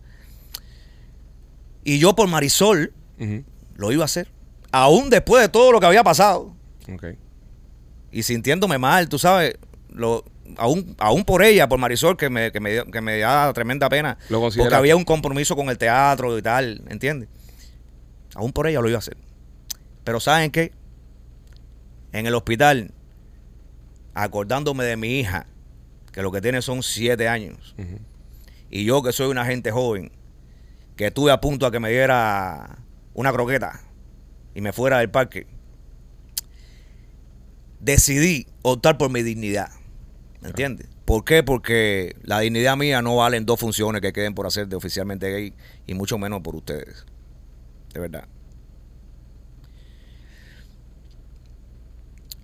[1.84, 2.92] Y yo por Marisol
[3.76, 4.28] lo iba a hacer.
[4.72, 6.54] Aún después de todo lo que había pasado.
[8.10, 9.54] Y sintiéndome mal, tú sabes,
[9.90, 10.24] lo,
[10.56, 14.18] aún, aún por ella, por Marisol, que me, que me, que me da tremenda pena.
[14.28, 17.28] Lo porque había un compromiso con el teatro y tal, ¿entiendes?
[18.34, 19.16] Aún por ella lo iba a hacer.
[20.02, 20.72] Pero ¿saben qué?
[22.12, 22.90] En el hospital,
[24.14, 25.46] acordándome de mi hija,
[26.14, 27.74] que lo que tiene son siete años,
[28.70, 30.12] y yo que soy una gente joven,
[30.94, 32.78] que estuve a punto a que me diera
[33.14, 33.80] una croqueta
[34.54, 35.48] y me fuera del parque,
[37.80, 39.72] decidí optar por mi dignidad.
[40.40, 40.86] ¿Me entiendes?
[41.04, 41.42] ¿Por qué?
[41.42, 45.28] Porque la dignidad mía no vale en dos funciones que queden por hacer de oficialmente
[45.32, 45.52] gay
[45.88, 47.04] y mucho menos por ustedes.
[47.92, 48.28] De verdad.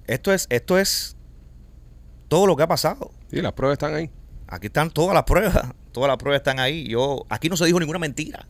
[0.09, 1.17] Esto es, esto es
[2.27, 3.13] todo lo que ha pasado.
[3.31, 4.11] Sí, las pruebas están ahí.
[4.49, 5.73] Aquí están todas las pruebas.
[5.93, 6.87] Todas las pruebas están ahí.
[6.89, 8.47] Yo, aquí no se dijo ninguna mentira.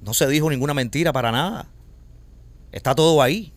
[0.00, 1.68] No se dijo ninguna mentira para nada.
[2.72, 3.52] Está todo ahí.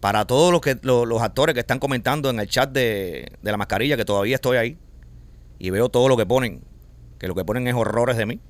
[0.00, 3.50] Para todos los, que, lo- los actores que están comentando en el chat de, de
[3.50, 4.78] la mascarilla, que todavía estoy ahí,
[5.58, 6.62] y veo todo lo que ponen,
[7.18, 8.40] que lo que ponen es horrores de mí.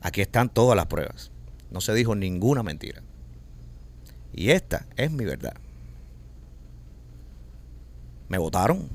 [0.00, 1.32] Aquí están todas las pruebas.
[1.70, 3.02] No se dijo ninguna mentira.
[4.32, 5.54] Y esta es mi verdad.
[8.28, 8.88] Me votaron.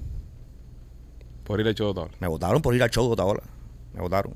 [1.43, 2.10] Por ir hecho todo.
[2.19, 3.43] Me votaron por ir al show de Otaola.
[3.93, 4.34] Me votaron.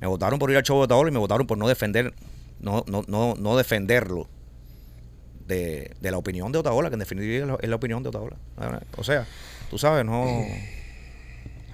[0.00, 2.12] Me votaron por ir al show de Otaola y me votaron por no defender,
[2.60, 4.28] no, no, no, no defenderlo
[5.46, 8.08] de, de la opinión de Otaola, que en definitiva es la, es la opinión de
[8.10, 8.36] Otaola.
[8.96, 9.26] O sea,
[9.70, 10.44] tú sabes, no.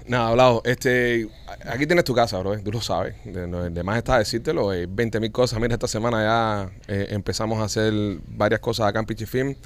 [0.06, 0.62] Nada, hablado.
[0.66, 1.26] Este,
[1.66, 2.58] aquí tienes tu casa, bro.
[2.60, 3.14] Tú lo sabes.
[3.24, 4.70] De, de más está decírtelo.
[4.70, 5.58] Hay 20 mil cosas.
[5.58, 7.92] Mira, esta semana ya eh, empezamos a hacer
[8.28, 9.56] varias cosas acá en Pichifilm.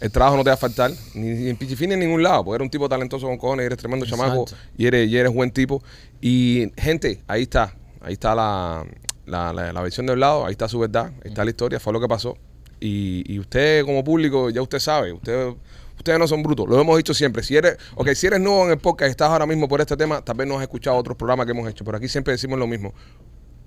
[0.00, 2.44] El trabajo no te va a faltar, ni, ni en Pichifilm ni en ningún lado,
[2.44, 4.66] porque eres un tipo talentoso con cojones, eres tremendo chamaco Exacto.
[4.76, 5.82] y eres, y eres buen tipo.
[6.20, 7.74] Y, gente, ahí está.
[8.02, 8.84] Ahí está la,
[9.24, 11.92] la, la- la versión de lado, ahí está su verdad, ahí está la historia, fue
[11.92, 12.36] lo que pasó.
[12.78, 15.54] Y, y usted, como público, ya usted sabe, usted,
[15.96, 17.42] ustedes no son brutos, lo hemos dicho siempre.
[17.42, 19.96] Si eres, ok, si eres nuevo en el podcast y estás ahora mismo por este
[19.96, 22.58] tema, tal vez no has escuchado otros programas que hemos hecho, pero aquí siempre decimos
[22.58, 22.92] lo mismo.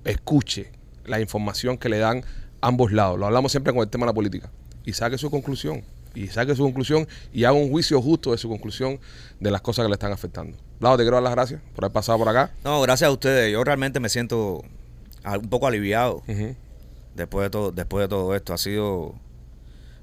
[0.06, 0.72] Escuche
[1.06, 2.24] la información que le dan
[2.62, 3.20] ambos lados.
[3.20, 4.52] Lo hablamos siempre con el tema de la política.
[4.86, 5.84] Y saque su conclusión.
[6.20, 9.00] Y saque su conclusión y haga un juicio justo de su conclusión
[9.40, 10.58] de las cosas que le están afectando.
[10.80, 12.52] Lado, te quiero dar las gracias por haber pasado por acá.
[12.64, 13.52] No, gracias a ustedes.
[13.54, 14.64] Yo realmente me siento
[15.26, 16.22] un poco aliviado
[17.16, 18.54] después de todo, después de todo esto.
[18.54, 19.16] Ha sido,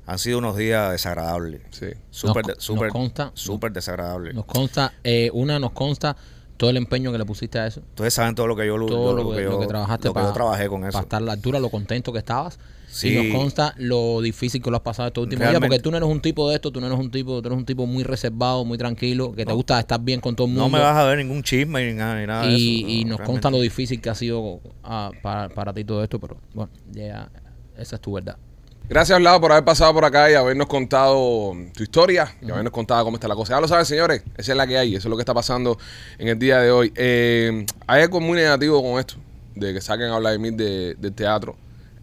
[0.06, 1.60] han sido unos días desagradables.
[1.70, 1.88] Sí.
[2.10, 4.34] Súper, Nos- de- súper, nos consta- súper desagradables.
[4.34, 6.16] Nos consta, eh, una, nos consta
[6.56, 7.80] todo el empeño que le pusiste a eso.
[7.80, 10.08] Ustedes saben todo lo que yo lo, Todo lo- lo, que, lo yo- que trabajaste
[10.08, 10.92] lo que para, yo trabajé con eso.
[10.92, 12.58] para estar a la altura, lo contento que estabas.
[12.88, 13.08] Sí.
[13.08, 15.98] Y nos consta lo difícil que lo has pasado estos últimos días, porque tú no
[15.98, 18.04] eres un tipo de esto, tú no eres un tipo, tú eres un tipo muy
[18.04, 20.64] reservado, muy tranquilo, que te gusta estar bien con todo el mundo.
[20.70, 22.88] No me vas a ver ningún chisme ni nada, ni nada de y, eso.
[22.88, 23.24] y no, nos realmente.
[23.26, 27.28] consta lo difícil que ha sido ah, para, para ti todo esto, pero bueno, ya
[27.76, 28.36] esa es tu verdad.
[28.88, 33.04] Gracias, Lado, por haber pasado por acá y habernos contado tu historia y habernos contado
[33.04, 33.54] cómo está la cosa.
[33.54, 35.76] Ya lo saben, señores, esa es la que hay, eso es lo que está pasando
[36.18, 36.92] en el día de hoy.
[36.94, 39.16] Eh, hay algo muy negativo con esto,
[39.56, 41.56] de que saquen a Vladimir de, del teatro.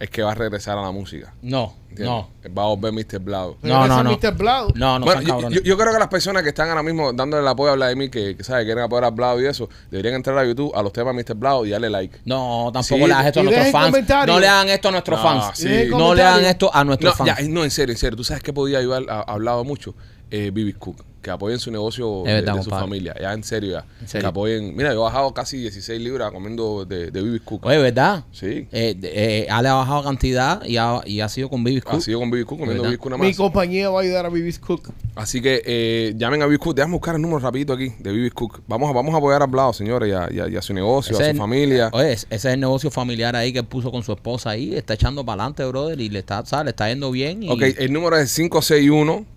[0.03, 1.33] Es que va a regresar a la música.
[1.41, 2.07] No, ¿entiendes?
[2.07, 2.29] no.
[2.53, 3.19] Va a volver Mr.
[3.19, 3.55] Blau.
[3.61, 4.11] No, no, no.
[4.11, 4.33] Mr.
[4.35, 4.71] Blau.
[4.75, 5.57] No, no bueno, yo, cabrones.
[5.59, 8.09] yo- yo creo que las personas que están ahora mismo dándole el apoyo a Vladimir,
[8.11, 10.91] que, que sabe, quieren apoyar a Blau y eso, deberían entrar a YouTube a los
[10.91, 11.35] temas Mr.
[11.35, 12.19] Blau y darle like.
[12.25, 14.27] No, tampoco Sí, le hagas esto a nuestros fans.
[14.27, 15.57] No le hagan esto a nuestros No, fans.
[15.57, 15.69] sí.
[15.89, 17.39] No le hagan esto a nuestros No, fans.
[17.39, 18.17] ya, no, en serio, en serio.
[18.17, 19.03] ¿Tú sabes qué podía ayudar?
[19.27, 19.95] Hablado mucho.
[20.29, 21.03] Eh, Cook.
[21.23, 22.83] Que apoyen su negocio de, verdad, de su compadre.
[22.85, 23.15] familia.
[23.19, 23.85] Ya, en serio, ya.
[24.01, 24.21] En serio.
[24.25, 24.75] Que apoyen.
[24.75, 27.65] Mira, yo he bajado casi 16 libras comiendo de, de Bibis Cook.
[27.65, 28.25] Oye, ¿verdad?
[28.31, 28.67] Sí.
[28.71, 32.19] Eh, eh, Ale ha bajado cantidad y ha, y ha sido con Baby Ha sido
[32.19, 32.83] con Bibis Cook, comiendo.
[32.83, 33.37] Bibis Cook nada Mi más.
[33.37, 34.89] compañía va a ayudar a Bibis Cook.
[35.15, 36.75] Así que eh, llamen a Bibis Cook.
[36.75, 38.61] Déjame buscar el número rapidito aquí de Bibis Cook.
[38.67, 40.73] Vamos a, vamos a apoyar a Blau, señores, y a, y a- y a su
[40.73, 41.89] negocio, a su familia.
[41.93, 44.75] Oye, ese es el negocio familiar ahí que él puso con su esposa ahí.
[44.75, 46.65] Está echando para adelante, brother, y le está, ¿sabes?
[46.65, 47.43] Le está yendo bien.
[47.43, 48.29] Y, Ok, el número es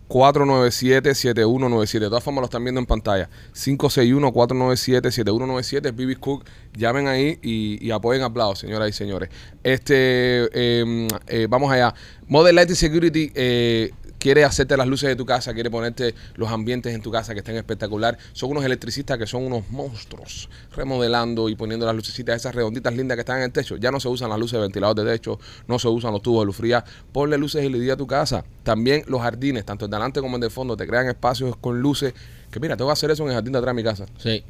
[0.09, 2.01] 561-497-7197.
[2.01, 3.31] De todas formas, lo están viendo en pantalla.
[3.55, 5.95] 561-497-7197.
[5.95, 6.45] Bibis Cook.
[6.75, 9.31] Llamen ahí y, y apoyen a Blau, señoras y señores.
[9.63, 11.95] Este, eh, eh, vamos allá.
[12.29, 16.95] Model Lighting Security eh, quiere hacerte las luces de tu casa, quiere ponerte los ambientes
[16.95, 18.19] en tu casa que estén espectacular.
[18.33, 23.17] Son unos electricistas que son unos monstruos, remodelando y poniendo las lucecitas, esas redonditas lindas
[23.17, 23.77] que están en el techo.
[23.77, 26.43] Ya no se usan las luces de ventilador de techo, no se usan los tubos
[26.43, 26.85] de luz fría.
[27.13, 28.45] Ponle luces LED a tu casa.
[28.63, 32.15] También los jardines, tanto en delante como el fondo, te crean espacios con luces.
[32.51, 34.07] Que mira, tengo que hacer eso en el jardín de atrás de mi casa.
[34.19, 34.45] Sí.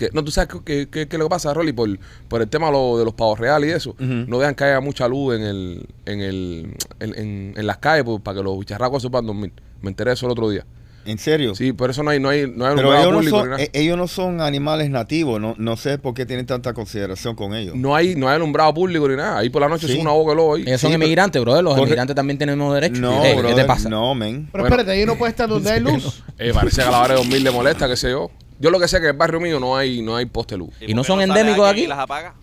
[0.00, 1.88] Que, no, tú sabes qué que, que, lo que pasa, Rolly, por,
[2.28, 3.94] por el tema de, lo- de los pavos reales y eso.
[3.98, 8.04] No dejan que haya mucha luz en el, en el, en, en- en las calles
[8.04, 9.52] pues, para que los bicharracos se puedan dormir.
[9.82, 10.64] Me enteré de eso el otro día.
[11.06, 11.54] ¿En serio?
[11.54, 13.62] Sí, por eso no hay, no hay, no hay Pero no, público son, ni nada.
[13.62, 17.54] eh, ellos no son animales nativos, no, no sé por qué tienen tanta consideración con
[17.54, 17.74] ellos.
[17.74, 19.38] No hay, no hay alumbrado público ni nada.
[19.38, 19.94] Ahí por la noche Sí.
[19.94, 20.62] es una boca de lobo ahí.
[20.66, 21.64] Ellos son Sí, inmigrantes, brother.
[21.64, 22.98] Los inmigrantes también tenemos derechos.
[23.00, 23.88] No, Eh, ¿Qué te pasa?
[23.88, 24.48] no, men.
[24.52, 24.76] Pero Bueno.
[24.76, 26.22] espérate, ahí no puede estar donde hay luz.
[26.38, 28.30] Eh, parece que a la hora de dormir le molesta, qué sé yo.
[28.60, 30.56] Yo lo que sé es que en el barrio mío no hay, no hay poste
[30.56, 30.70] luz.
[30.80, 31.86] ¿Y no son endémicos aquí?
[31.86, 32.34] las apaga?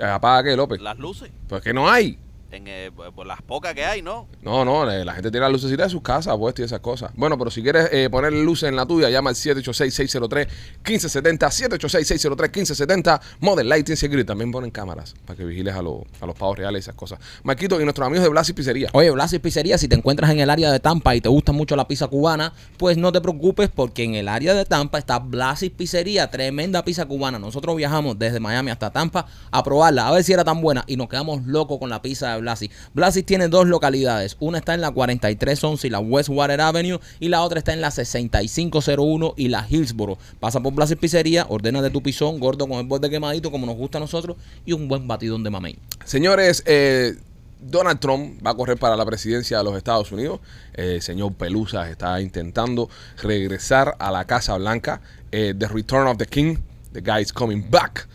[0.00, 0.80] ¿Apaga qué, López?
[0.80, 1.30] Las luces.
[1.48, 2.16] Pues que no hay.
[2.52, 4.28] En, eh, por las pocas que hay, ¿no?
[4.42, 7.10] No, no, eh, la gente tiene las lucecitas de sus casas puestas y esas cosas.
[7.14, 13.70] Bueno, pero si quieres eh, ponerle luces en la tuya, llama al 786-603-1570, 786-603-1570, Modern
[13.70, 14.26] Lighting Security.
[14.26, 17.20] También ponen cámaras para que vigiles a, los a los pavos reales y esas cosas.
[17.42, 18.90] Marquito, y nuestros amigos de Blas y Pizzería.
[18.92, 21.52] Oye, Blas y Pizzería, si te encuentras en el área de Tampa y te gusta
[21.52, 25.20] mucho la pizza cubana, pues no te preocupes porque en el área de Tampa está
[25.20, 27.38] Blas y Pizzería, tremenda pizza cubana.
[27.38, 30.96] Nosotros viajamos desde Miami hasta Tampa a probarla, a ver si era tan buena y
[30.96, 32.70] nos quedamos locos con la pizza de Blasi.
[32.94, 37.42] Blasi tiene dos localidades, una está en la 4311 y la Westwater Avenue y la
[37.42, 40.18] otra está en la 6501 y la Hillsboro.
[40.38, 43.66] Pasa por Blas y Pizzería, ordena de tu pisón, gordo con el borde quemadito como
[43.66, 45.78] nos gusta a nosotros y un buen batidón de mamey.
[46.04, 47.16] Señores, eh,
[47.62, 50.40] Donald Trump va a correr para la presidencia de los Estados Unidos.
[50.74, 52.90] El señor Pelusa está intentando
[53.22, 55.00] regresar a la Casa Blanca.
[55.30, 56.58] Eh, the Return of the King.
[56.92, 58.08] The guy is coming back.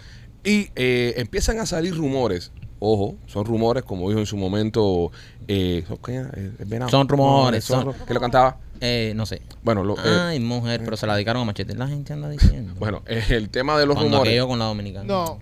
[0.44, 2.52] Y eh, empiezan a salir rumores.
[2.80, 5.12] Ojo, son rumores, como dijo en su momento.
[5.48, 6.32] Eh, ¿qué era?
[6.36, 6.52] Eh.
[6.90, 8.58] Son rumores, Son son- ¿Qué lo cantaba?
[8.80, 9.42] Eh, no sé.
[9.64, 11.74] Bueno, lo- eh, Ay, mujer, pero se la dedicaron a Machete.
[11.76, 12.74] La gente anda diciendo.
[12.80, 14.32] bueno, eh, el tema de los Cuando rumores.
[14.32, 15.06] aquello con la dominicana.
[15.06, 15.40] No.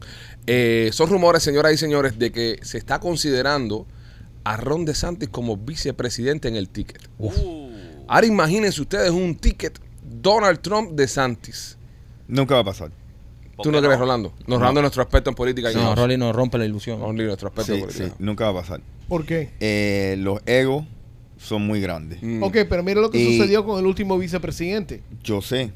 [0.47, 3.85] Eh, son rumores, señoras y señores, de que se está considerando
[4.45, 7.01] a Ron DeSantis como vicepresidente en el ticket.
[7.17, 7.65] Uh,
[8.07, 11.77] Ahora imagínense ustedes un ticket Donald Trump DeSantis.
[12.27, 12.91] Nunca va a pasar.
[13.55, 14.33] ¿Por ¿Tú qué no crees, Rolando?
[14.47, 15.71] Nos Rolando es nuestro experto en política.
[15.71, 16.99] y No, no, Rolly nos rompe la ilusión.
[16.99, 18.15] Rolly es nuestro experto Sí, en sí, política.
[18.19, 18.81] nunca va a pasar.
[19.07, 19.51] ¿Por qué?
[19.59, 20.85] Eh, los egos
[21.37, 22.21] son muy grandes.
[22.21, 22.43] Mm.
[22.43, 25.01] Ok, pero mira lo que Y- sucedió con el último vicepresidente.
[25.23, 25.71] Yo sé.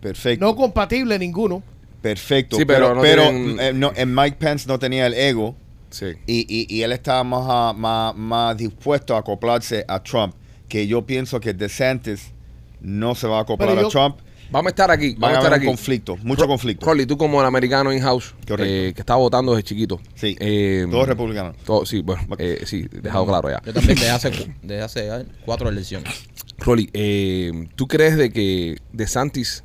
[0.00, 0.44] Perfecto.
[0.44, 1.62] No compatible ninguno.
[2.00, 2.56] Perfecto.
[2.56, 5.54] Sí, pero pero no pero, tienen- eh, no, en Mike Pence no tenía el ego
[5.90, 6.06] Sí.
[6.26, 10.34] y, y- y él estaba más, a- más, más dispuesto a acoplarse a Trump.
[10.68, 12.32] Que yo pienso que DeSantis
[12.80, 14.16] no se va a acoplar Pero a yo- Trump.
[14.52, 15.14] Vamos a estar aquí.
[15.18, 15.66] Vamos a estar aquí.
[15.66, 16.84] conflicto, mucho conflicto.
[16.86, 20.00] Rolly, tú como el americano in-house, eh, que está votando desde chiquito.
[20.14, 21.56] Sí, Eh, todos republicanos.
[21.64, 23.60] todo- sí, bueno, eh, sí, dejado claro ya.
[23.64, 24.30] Yo también desde hace,
[24.62, 26.12] desde hace cuatro elecciones.
[26.58, 29.64] Rolly, eh, ¿tú crees de que DeSantis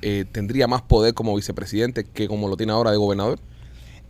[0.00, 3.40] eh, tendría más poder como vicepresidente que como lo tiene ahora de gobernador?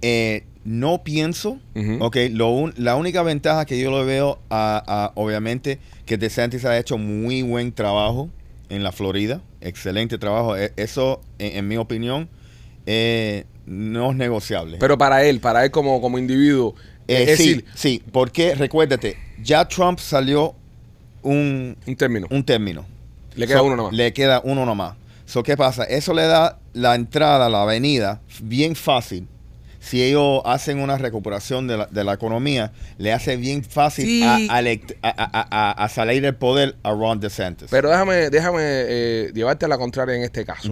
[0.03, 1.97] Eh, no pienso, Ujú.
[2.05, 6.64] ok, lo un- la única ventaja que yo lo veo, a, a- obviamente, que DeSantis
[6.67, 8.29] ha hecho muy buen trabajo
[8.71, 10.57] en la Florida, excelente trabajo.
[10.57, 12.29] E- Eso, en, en mi opinión,
[12.87, 14.79] eh, no es negociable.
[14.79, 16.75] Pero para él, para él como, como individuo,
[17.09, 20.55] Eh, es sí, decir, sí, porque recuérdate, ya Trump salió
[21.23, 22.27] un, un término.
[22.31, 22.87] un término.
[23.35, 23.95] Le queda So, uno nomás.
[23.95, 24.95] Le queda uno nomás.
[25.27, 25.85] So, ¿Qué pasa?
[25.85, 29.27] Eso le da la entrada, la avenida, bien fácil.
[29.88, 34.22] Si ellos hacen una recuperación de la, de la economía, le hace bien fácil Sí.
[34.22, 37.68] a, a elect- a- a- a- a salir del poder a Ron DeSantis.
[37.70, 40.70] Pero déjame, déjame eh, llevarte a la contraria en este caso.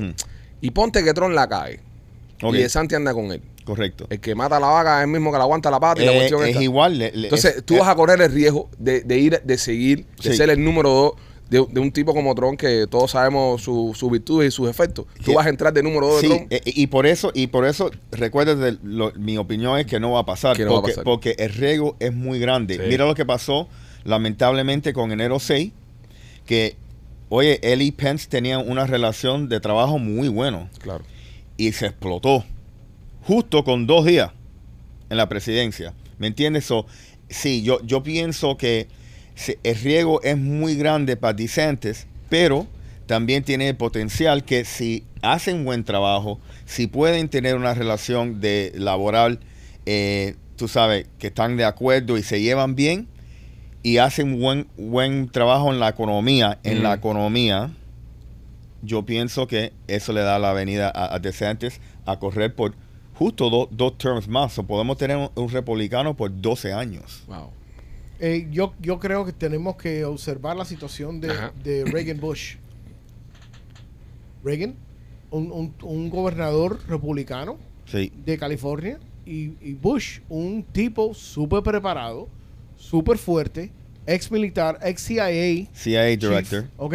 [0.60, 1.80] Y ponte que Tron la cae.
[2.42, 2.54] Ok.
[2.54, 3.40] Y DeSantis anda con él.
[3.64, 4.06] Correcto.
[4.10, 6.06] El que mata a la vaca es el mismo que la aguanta la pata y
[6.06, 6.62] la Eh, cuestión es esta.
[6.62, 6.98] igual.
[6.98, 9.58] le- le- Entonces, es- tú eh, vas a correr el riesgo de, de ir, de
[9.58, 10.36] seguir, de Sí.
[10.36, 11.12] ser el número dos
[11.50, 15.06] de, de un tipo como Trump que todos sabemos su- sus virtudes y sus efectos.
[15.24, 16.46] Tú vas a entrar de número dos de Sí, Trump.
[16.52, 20.20] eh, y por eso, y por eso, recuérdate, lo- mi opinión es que no va
[20.20, 20.58] a pasar.
[20.58, 21.04] No va a porque, pasar.
[21.04, 22.76] porque el riesgo es muy grande.
[22.76, 22.82] Sí.
[22.88, 23.68] Mira lo que pasó,
[24.04, 25.72] lamentablemente, con enero 6,
[26.46, 26.76] que,
[27.28, 31.04] oye, él y Pence tenían una relación de trabajo muy bueno Claro.
[31.56, 32.44] y se explotó.
[33.22, 34.30] Justo con dos días
[35.10, 35.94] en la presidencia.
[36.18, 36.64] ¿Me entiendes?
[36.64, 36.86] So,
[37.28, 38.88] sí, yo, yo pienso que
[39.62, 42.66] el riesgo es muy grande para DeSantis, pero
[43.06, 48.72] también tiene el potencial que si hacen buen trabajo, si pueden tener una relación de
[48.74, 49.38] laboral,
[49.84, 53.06] eh, tú sabes, que están de acuerdo y se llevan bien
[53.82, 56.98] y hacen buen, buen trabajo en la economía, en la Mm.
[56.98, 57.70] economía,
[58.82, 62.74] yo pienso que eso le da la venida a, a DeSantis a correr por
[63.14, 64.58] justo do- dos terms más.
[64.58, 67.22] O podemos tener un, un republicano por 12 años.
[67.26, 67.50] Wow.
[68.18, 72.56] Eh, yo, yo creo que tenemos que observar la situación de, de Reagan Bush.
[74.44, 74.74] Reagan,
[75.30, 78.12] un, un- un gobernador republicano Sí.
[78.24, 82.28] de California, y, y Bush, un tipo súper preparado,
[82.76, 83.70] súper fuerte,
[84.06, 85.66] ex militar, ex CIA.
[85.74, 86.42] CIA director.
[86.44, 86.94] Chief, ok.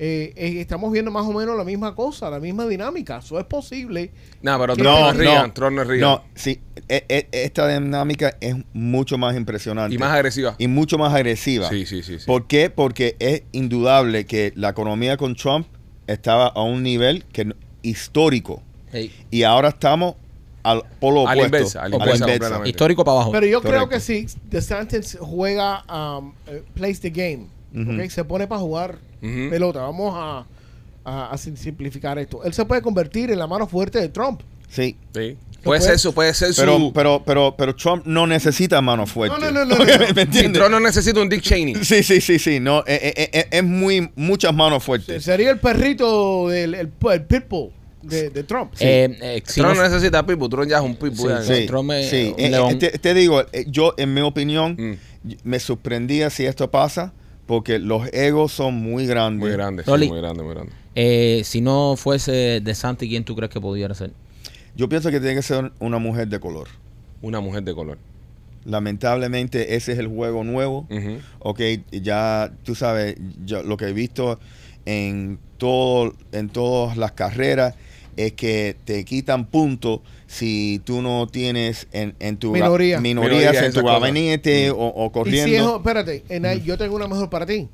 [0.00, 3.18] Eh, eh, estamos viendo más o menos la misma cosa, la misma dinámica.
[3.18, 4.12] Eso es posible.
[4.42, 5.52] No, pero Que no, Reagan.
[5.58, 6.60] no, no no, sí.
[6.88, 9.94] e- e- esta dinámica es mucho más impresionante.
[9.96, 10.54] y más agresiva.
[10.56, 11.68] y mucho más agresiva.
[11.68, 12.20] Sí, sí, sí.
[12.20, 12.26] sí.
[12.26, 12.70] ¿Por qué?
[12.70, 15.66] Porque es indudable que la economía con Trump
[16.06, 18.62] estaba a un nivel que histórico.
[18.92, 20.14] Hey, Y ahora estamos
[20.62, 21.56] al polo A la opuesto.
[21.56, 22.28] inversa, a la a la inversa inversa.
[22.38, 22.70] completamente.
[22.70, 23.32] histórico para abajo.
[23.32, 27.46] Pero yo creo que sí, DeSantis juega, um, eh, plays the game.
[27.74, 28.00] Ujú.
[28.02, 29.80] ok, Se pone para jugar Pelota.
[29.82, 30.46] Vamos a,
[31.04, 32.42] a- a sim- simplificar esto.
[32.44, 34.40] Él se puede convertir en la mano fuerte de Trump.
[34.68, 34.96] Sí.
[35.14, 35.36] Sí.
[35.62, 36.92] Puede puede- ser su, puede ser Pero, su.
[36.92, 39.36] pero, pero, pero Trump no necesita mano fuerte.
[39.40, 40.14] No, no, no, no, no.
[40.14, 40.48] ¿Me Sí?
[40.52, 41.74] Trump no necesita un Dick Cheney.
[41.84, 42.60] Sí, sí, sí, sí.
[42.60, 45.24] No, eh, eh, eh, es muy muchas manos fuertes.
[45.24, 47.70] Sería el perrito del el, el pitbull
[48.02, 48.72] de, de Trump.
[48.78, 50.48] Eh, eh, si Trump no- necesita Pitbull.
[50.48, 50.96] Trump ya es un.
[51.42, 52.34] Sí, Sí, Trump es sí.
[52.38, 52.72] un Eh, león.
[52.72, 55.32] eh, te, te digo, eh, yo en mi opinión Mm.
[55.42, 57.12] me sorprendía si esto pasa
[57.48, 59.40] porque los egos son muy grandes.
[59.40, 60.72] Muy grande, sí, muy grande, muy grande.
[60.94, 64.10] eh, si no fuese de Santi, ¿quién tú crees que pudiera ser?
[64.76, 66.68] Yo pienso que tiene que ser una mujer de color.
[67.22, 67.98] Una mujer de color.
[68.66, 70.86] Lamentablemente ese es el juego nuevo.
[70.90, 71.20] Ujú.
[71.38, 74.38] Ok, ya tú sabes, yo lo que he visto
[74.84, 77.76] en todo, en todas las carreras
[78.26, 83.00] es que te quitan puntos si tú no tienes en, en tu Minoría.
[83.00, 84.74] minorías en tu gabinete Mm.
[84.76, 87.68] o, o Y corriendo si es, espérate, en ahí, yo tengo una mejor para ti.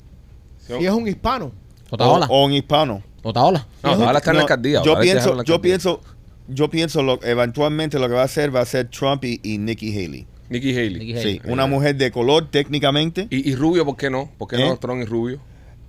[0.66, 0.74] Sí.
[0.78, 1.52] Si es un hispano.
[1.90, 2.26] o, Otaola.
[2.28, 3.02] o un hispano.
[3.22, 3.66] Otaola.
[3.82, 4.82] No, ahora está en la No, alcaldía.
[4.84, 6.00] Yo pienso, yo pienso,
[6.48, 9.58] yo pienso lo, eventualmente lo que va a hacer va a ser Trump y, y
[9.58, 10.26] Nikki Haley.
[10.50, 10.98] Nikki Haley.
[10.98, 13.26] Nikki Sí, una mujer de color técnicamente.
[13.30, 14.30] Y, y rubio, ¿por qué no?
[14.36, 14.68] ¿Por qué ¿Eh?
[14.68, 15.40] no Trump y rubio?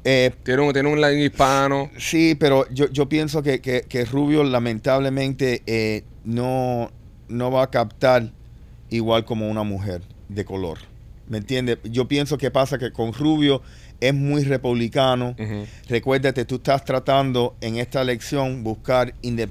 [0.08, 1.90] Eh, Tiene un, tiene un line hispano.
[1.98, 6.92] Sí, pero yo, yo pienso que, que, que Rubio lamentablemente eh, no,
[7.28, 8.32] no va a captar
[8.92, 10.78] igual como una mujer de color.
[11.28, 11.80] ¿Me entiendes?
[11.84, 13.64] Yo pienso que pasa que con Rubio
[14.00, 15.36] es muy republicano.
[15.40, 15.66] Ujú.
[15.90, 19.50] Recuérdate, tú estás tratando en esta elección buscar inde-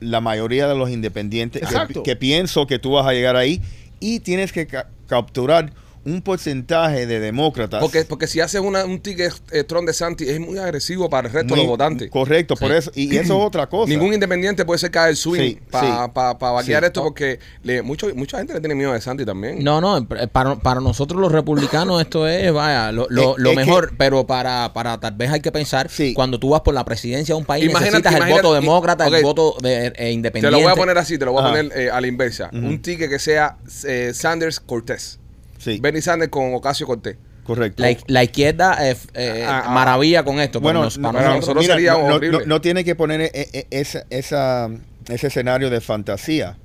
[0.00, 2.02] la mayoría de los independientes que, Exacto.
[2.02, 3.62] que pienso que tú vas a llegar ahí
[4.00, 5.72] y tienes que ca- capturar
[6.04, 7.80] un porcentaje de demócratas.
[7.80, 11.28] Porque, porque si haces una, un ticket eh, Trump de Santi, es muy agresivo para
[11.28, 12.10] el resto de los votantes.
[12.10, 12.76] Correcto, por Sí.
[12.76, 12.90] eso.
[12.94, 13.88] Y, y eso es otra cosa.
[13.90, 16.10] Ningún independiente puede ser caer swing Sí, para sí.
[16.14, 16.86] pa, pa vaquear Sí.
[16.86, 19.62] esto porque le, mucho, mucha gente le tiene miedo de Santi también.
[19.64, 23.50] No, no, eh, para, para nosotros los republicanos esto es, vaya, lo, lo, Es- lo
[23.50, 26.14] es mejor, pero para, para tal vez hay que pensar, Sí.
[26.14, 29.06] cuando tú vas por la presidencia de un país, Imagínate- necesitas el imagínate- voto demócrata,
[29.08, 29.14] ok.
[29.14, 30.56] el voto de, eh, Te independiente.
[30.56, 31.54] lo voy a poner así, te lo voy a Ajá.
[31.54, 32.50] poner eh, a la inversa.
[32.52, 35.18] Un ticket que sea eh, Sanders Cortés.
[35.64, 37.16] Sí, Bernie Sanders con Ocasio Cortés.
[37.42, 37.82] correcto.
[37.82, 39.70] La, la izquierda eh, eh, Ah, ah.
[39.70, 42.38] maravilla con esto, Bueno, nos- no, para no, nosotros- sería no, horrible.
[42.40, 44.68] no- no tiene que poner e- e- esa, esa-
[45.08, 46.56] ese escenario de fantasía.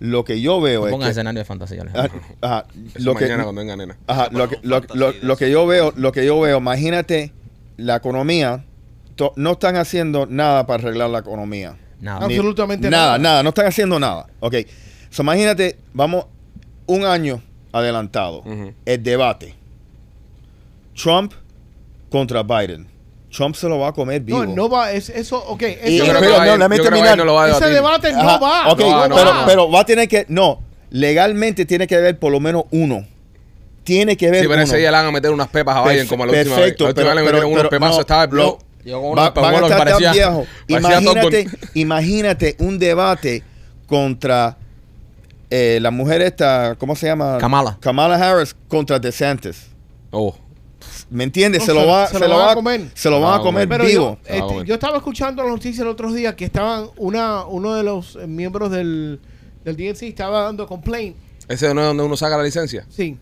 [0.00, 1.82] Lo que yo veo no es que, escenario de fantasía.
[1.82, 2.20] Alejandro.
[2.42, 3.96] ah, ajá, lo que, mañana cuando venga nena.
[4.06, 5.52] ajá, lo, que, lo, Fantasía lo- de lo que eso.
[5.52, 7.32] yo veo, lo que yo veo, imagínate
[7.76, 8.64] la economía,
[9.16, 11.76] to- no están haciendo nada para arreglar la economía.
[12.00, 12.26] Nada.
[12.26, 13.06] Ni- Absolutamente nada.
[13.06, 13.18] nada.
[13.18, 14.26] Nada, no están haciendo nada.
[14.40, 14.56] Ok,
[15.10, 16.26] so, imagínate, vamos
[16.86, 17.40] un año
[17.78, 18.72] adelantado, Ujú.
[18.86, 19.54] el debate.
[21.00, 21.32] Trump
[22.10, 22.86] contra Biden.
[23.30, 24.46] Trump se lo va a comer vivo.
[24.46, 25.60] No, no va, es, eso, ok.
[25.60, 27.18] Yo creo pero a- no, déjame yo terminar.
[27.18, 28.72] no lo va a ese debate no Ajá, va.
[28.72, 29.46] ok, No no pero, va.
[29.46, 30.24] pero va a tener que.
[30.28, 33.04] No, legalmente tiene que haber por lo menos uno.
[33.82, 34.62] Tiene que haber Sí, pero uno.
[34.64, 36.84] ese día le van a meter unas pepas a Biden Perfe- como la última perfecto,
[36.84, 36.94] vez.
[36.96, 38.58] La última pero- vez le pero- metieron unos pero pepazos, no, estaba el lo- blog.
[38.84, 43.42] Con Va- unos a estar tan parecía- Tom Imagínate, imagínate un debate
[43.88, 44.56] contra
[45.56, 47.38] eh, la mujer esta, ¿cómo se llama?
[47.38, 47.76] Kamala.
[47.80, 49.66] Kamala Harris contra DeSantis.
[50.10, 50.34] Oh,
[51.10, 51.60] ¿Me entiendes?
[51.60, 52.80] No, se, se- lo va, se lo van a comer.
[52.94, 54.18] Se lo van a comer Pero vivo.
[54.28, 57.82] yo, este, yo estaba escuchando la noticia el otro día que estaban una uno de
[57.84, 59.20] los eh, miembros del,
[59.64, 61.16] del DNC estaba dando complaint.
[61.48, 62.84] ese no es donde uno saca la licencia.
[62.88, 63.16] Sí.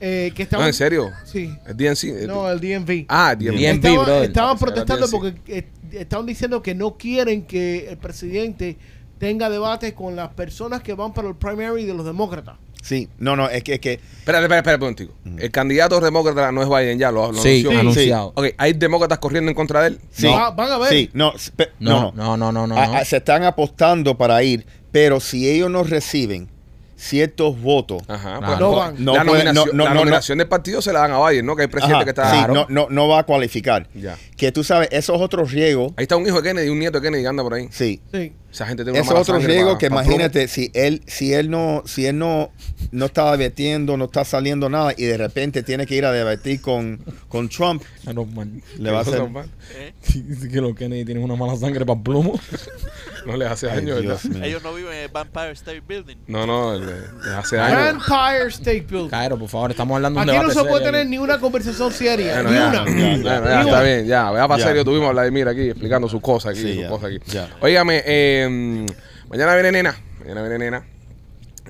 [0.00, 1.10] Eh, que No, estaban, en serio.
[1.24, 1.54] Sí.
[1.66, 2.26] Es DNC.
[2.26, 3.04] No, el DMV.
[3.08, 3.80] Ah, DNC.
[3.80, 8.76] DMV, Estaban, protestando porque eh, estaban diciendo que no quieren que el presidente
[9.18, 12.56] tenga debate con las personas que van para el primary de los demócratas.
[12.82, 15.42] Sí, no, no, es que, es que Espérate, espérate, espérate un momentico.
[15.42, 17.80] El candidato demócrata no es Biden ya, lo, lo Sí, anunció.
[17.80, 18.32] anunciado.
[18.36, 20.00] Ok, ¿hay demócratas corriendo en contra de él?
[20.12, 20.90] sí, Va- van a ver.
[20.90, 21.32] sí, No,
[21.80, 22.76] no, no, no, no, no.
[22.76, 26.48] Ah, ah, se están apostando para ir, pero si ellos no reciben
[26.96, 28.40] ciertos votos, Ajá.
[28.40, 28.94] No, pues, no co- van.
[29.04, 31.44] No la nominación, no, no, la no, nominación del partido se la dan a Biden,
[31.46, 31.54] ¿no?
[31.54, 32.30] Que hay presidente ajá, que está...
[32.30, 32.54] sí, Claro.
[32.54, 33.88] no, no, no va a cualificar.
[33.94, 34.16] Ya.
[34.36, 37.06] Que tú sabes, esos otros riesgos, Ahí está un hijo de Kennedy, un nieto de
[37.06, 37.68] Kennedy que anda por ahí.
[37.70, 38.32] sí, Sí.
[38.50, 42.06] Esa gente tiene una esos otros pa- que imagínate si él, si él no, si
[42.06, 42.50] él no,
[42.90, 46.62] no está debatiendo, no está saliendo nada y de repente tiene que ir a debatir
[46.62, 47.82] con, con Trump,
[48.78, 49.20] le va a hacer.
[49.74, 49.92] ¿eh?
[50.14, 52.40] Dice que los Kennedy tienen una mala sangre para plomo.
[53.26, 53.96] No les hace daño.
[53.96, 56.16] Ellos no viven en el Vampire State Building.
[56.28, 57.86] No, no, le- les hace daño.
[57.88, 59.08] Empire State Building.
[59.10, 61.38] Cairo, por favor, estamos hablando de un Aquí no se puede serio tener ni una
[61.38, 62.42] conversación seria.
[62.42, 63.44] Bueno, ni ya, una.
[63.44, 64.30] ya, está bien, ya.
[64.30, 64.66] Vea para Ya.
[64.68, 67.18] serio, tuvimos a Vladimir aquí explicando sus cosas aquí, Sí, sus cosas aquí.
[67.26, 67.48] ya.
[67.60, 68.86] Óigame, eh,
[69.28, 70.84] mañana viene Nena, mañana viene Nena.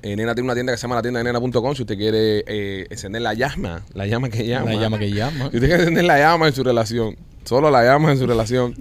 [0.03, 2.43] Eh, nena tiene una tienda que se llama la tienda de nena.com si usted quiere
[2.45, 4.71] eh, encender la llama, la llama que llama.
[4.71, 5.49] La llama que llama.
[5.49, 8.75] Si usted quiere encender la llama en su relación, solo la llama en su relación.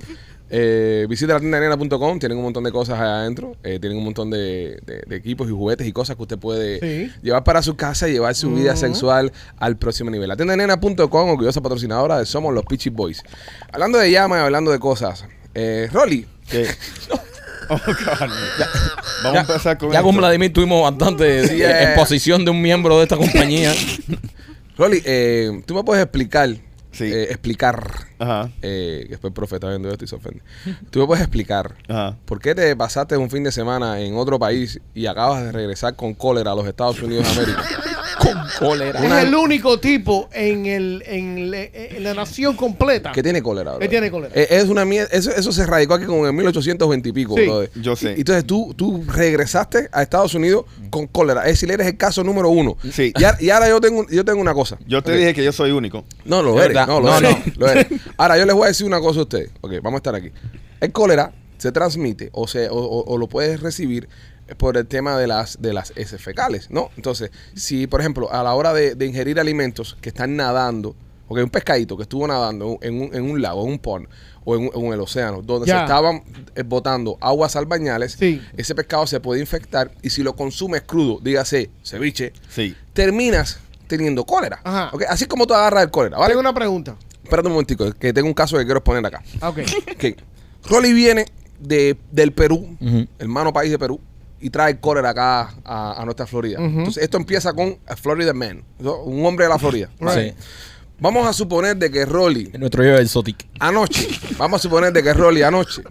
[0.49, 3.99] Eh, visite la tienda de nena.com, tienen un montón de cosas allá adentro, eh, tienen
[3.99, 7.12] un montón de, de- de equipos y juguetes y cosas que usted puede Sí.
[7.22, 10.28] llevar para su casa y llevar su vida sexual al próximo nivel.
[10.28, 13.22] La tienda de nena.com, orgullosa patrocinadora de Somos los Peachy Boys.
[13.72, 15.24] Hablando de llama y hablando de cosas,
[15.55, 16.66] eh, Rolly, que-
[17.68, 18.30] Oh, God.
[19.24, 20.07] Vamos Ya, a empezar con ya esto.
[20.07, 21.82] con Vladimir tuvimos bastante Sí, eh, eh.
[21.88, 23.72] en posición de un miembro de esta compañía.
[24.78, 26.51] Rolly, eh, tú me puedes explicar,
[26.97, 27.05] Sí.
[27.12, 30.42] eh, explicar, Ajá, eh, que después el profeta viendo esto y se ofende.
[30.90, 32.16] Tú me puedes explicar ajá.
[32.24, 35.97] por qué te pasaste un fin de semana en otro país y acabas de regresar
[35.97, 37.62] con cólera a los Estados Unidos de América.
[38.33, 39.05] con cólera.
[39.18, 43.72] Es el único tipo en, el, en, le- en la nación completa ¿Qué tiene cólera?
[43.72, 43.91] que brother?
[43.91, 44.33] tiene cólera.
[44.35, 45.09] Eh, Es una mierda.
[45.16, 47.35] Eso, eso se radicó aquí como en 1820 y pico.
[47.37, 47.70] Sí, brother.
[47.77, 48.12] yo sé.
[48.16, 51.43] Y Entonces tú, tú regresaste a Estados Unidos con cólera.
[51.43, 52.77] Es decir, eres el caso número uno.
[52.93, 53.12] Sí.
[53.16, 54.79] Y, ahora- y ahora yo tengo, yo tengo una cosa.
[54.87, 55.18] Yo te Ok.
[55.18, 56.05] dije que yo soy único.
[56.24, 56.68] No, lo Es eres.
[56.77, 56.87] verdad.
[56.87, 57.31] No, lo No, eres.
[57.47, 57.53] no.
[57.57, 57.87] Lo eres.
[58.16, 59.51] Ahora, yo les voy a decir una cosa a ustedes.
[59.61, 60.31] Ok, vamos a estar aquí.
[60.81, 64.09] El cólera se transmite o, se, o, o- o lo puedes recibir
[64.59, 66.90] por el tema de las, de las heces fecales, ¿no?
[66.97, 70.94] Entonces, si, por ejemplo, a la hora de, de ingerir alimentos que están nadando,
[71.28, 74.07] ok, un pescadito que estuvo nadando en un, en un lago, en un pond
[74.44, 76.22] o en, un- en el océano, donde se estaban
[76.55, 78.40] eh, botando aguas albañales, Sí.
[78.57, 82.76] ese pescado se puede infectar y si lo consumes crudo, dígase ceviche, Sí.
[82.92, 84.61] terminas teniendo cólera.
[84.62, 84.90] Ajá.
[84.92, 86.30] Ok, Así como tú agarras el cólera, ¿vale?
[86.32, 86.97] Tengo una pregunta.
[87.24, 89.22] Espérate un momentico, que tengo un caso que quiero exponer acá.
[89.40, 89.59] Ah, Ok.
[89.92, 90.05] Ok.
[90.68, 91.26] Rolly viene
[91.61, 93.07] de, del Perú, Ujú.
[93.18, 94.01] hermano país de Perú,
[94.41, 96.59] y trae cólera acá a, a nuestra Florida.
[96.61, 99.89] Entonces, esto empieza con a Florida Man, un hombre de la Florida.
[100.01, 100.34] Right.
[100.37, 100.45] Sí.
[100.99, 103.47] Vamos a suponer de que Rolly Nuestro yo el Sotic.
[103.61, 104.09] anoche,
[104.39, 105.82] vamos a suponer de que Rolly anoche,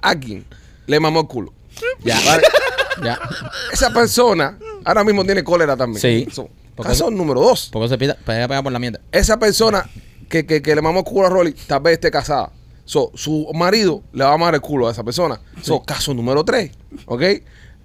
[0.00, 0.44] a quien
[0.86, 1.52] le mamó el culo.
[2.04, 2.20] Ya.
[2.24, 2.44] ¿vale?
[3.02, 3.18] Ya.
[3.72, 6.00] Esa persona ahora mismo tiene cólera también.
[6.00, 6.28] Sí.
[6.30, 6.48] So,
[6.80, 7.68] caso número dos.
[7.72, 9.00] Porque se pega, pega, por la mierda.
[9.10, 9.88] esa persona
[10.28, 12.52] que, que, que le mamó el culo a Rolly tal vez esté casada.
[12.84, 15.40] So, su marido le va a mamar el culo a esa persona.
[15.62, 16.70] So, caso número 3.
[17.06, 17.22] ¿Ok?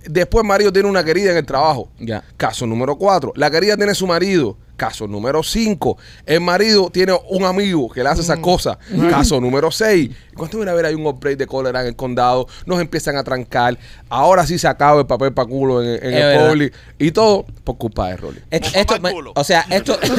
[0.06, 1.90] Después el marido tiene una querida en el trabajo.
[2.00, 2.24] Ya.
[2.38, 3.34] Caso número 4.
[3.36, 4.58] La querida tiene su marido.
[4.80, 5.98] Caso número 5.
[6.26, 8.78] El marido tiene un amigo que le hace esas cosas.
[9.10, 10.10] Caso número 6.
[10.38, 13.24] Cuando viene a ver hay un outbreak de cólera en el condado, nos empiezan a
[13.26, 13.78] trancar.
[14.08, 16.50] Ahora sí se acaba el papel para culo en, el verdad.
[16.50, 16.74] public.
[16.98, 18.40] Y todo por culpa de Rolly.
[18.50, 20.00] Esto, Como esto me- o sea, esto.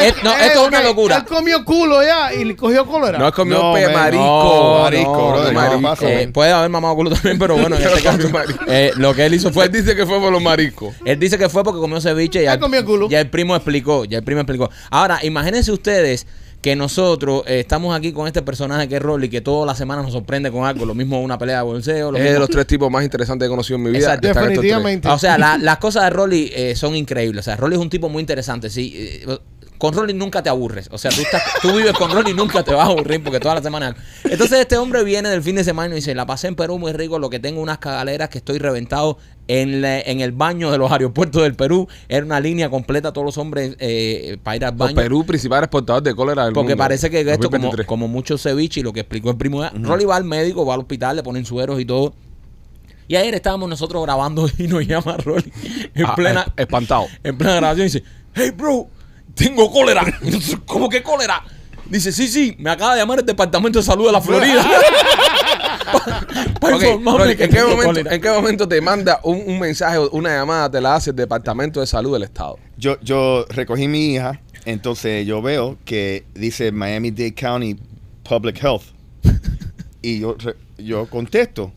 [0.00, 1.16] Es, no, eh, esto es una ok, locura.
[1.16, 3.18] Él comió culo ya y le cogió cólera.
[3.18, 4.24] No es comió No, pe man, marisco.
[4.24, 5.82] No, marisco, no, brother, no, marisco.
[5.82, 6.32] pasa, eh, man.
[6.32, 8.28] puede haber mamado culo también, pero bueno, en este caso,
[8.68, 10.94] eh, lo que él hizo Fue, él dice que fue por los mariscos.
[11.04, 13.08] Él dice que fue porque comió ceviche y ya, comió culo.
[13.08, 14.70] ya el primo explicó, ya el primo explicó.
[14.90, 16.26] Ahora, imagínense ustedes
[16.60, 20.02] que nosotros eh, estamos aquí con este personaje que es Rolly, que toda la semana
[20.02, 21.64] nos sorprende con algo, lo mismo una pelea de
[22.12, 24.16] lo Es de los tres tipos más interesantes que he conocido en mi vida.
[24.60, 25.08] Definitivamente.
[25.08, 27.40] O sea, la- las cosas de Rolly eh, son increíbles.
[27.40, 28.68] O sea, Rolly es un tipo muy interesante.
[28.68, 29.38] Sí, eh,
[29.80, 30.88] con Rolly nunca te aburres.
[30.92, 33.40] O sea, tú, estás, tú vives con Rolly y nunca te vas a aburrir porque
[33.40, 33.96] toda la semana.
[34.22, 36.92] Entonces, este hombre viene del fin de semana y dice: La pasé en Perú muy
[36.92, 37.18] rico.
[37.18, 39.18] Lo que tengo unas cagaleras que estoy reventado
[39.48, 41.88] en, la- en el baño de los aeropuertos del Perú.
[42.08, 44.94] Era una línea completa, todos los hombres eh, para ir al baño.
[44.94, 46.84] Perú, principal exportador de cólera del Porque mundo.
[46.84, 47.86] parece que esto, como, 2023.
[47.86, 50.80] como mucho ceviche y lo que explicó el primo, Rolly va al médico, va al
[50.80, 52.12] hospital, le ponen sueros y todo.
[53.08, 55.50] Y ayer estábamos nosotros grabando y nos llama Rolly
[55.94, 57.06] en Ah, plena, espantado.
[57.24, 58.04] en plena grabación y dice,
[58.34, 58.86] hey bro,
[59.40, 60.04] tengo cólera.
[60.66, 61.42] ¿Cómo que cólera?
[61.86, 64.64] Dice, sí, sí, me acaba de llamar el Departamento de Salud de la Florida.
[66.60, 68.14] Para Ok, informarme Rolly, que ¿en, qué momento, cólera.
[68.14, 71.16] ¿En qué momento te manda un, un mensaje o una llamada, te la hace el
[71.16, 72.58] Departamento de Salud del Estado?
[72.76, 77.76] Yo, yo recogí mi hija, entonces yo veo que dice Miami-Dade County
[78.22, 78.82] Public Health.
[80.02, 80.36] y yo,
[80.78, 81.72] yo contesto.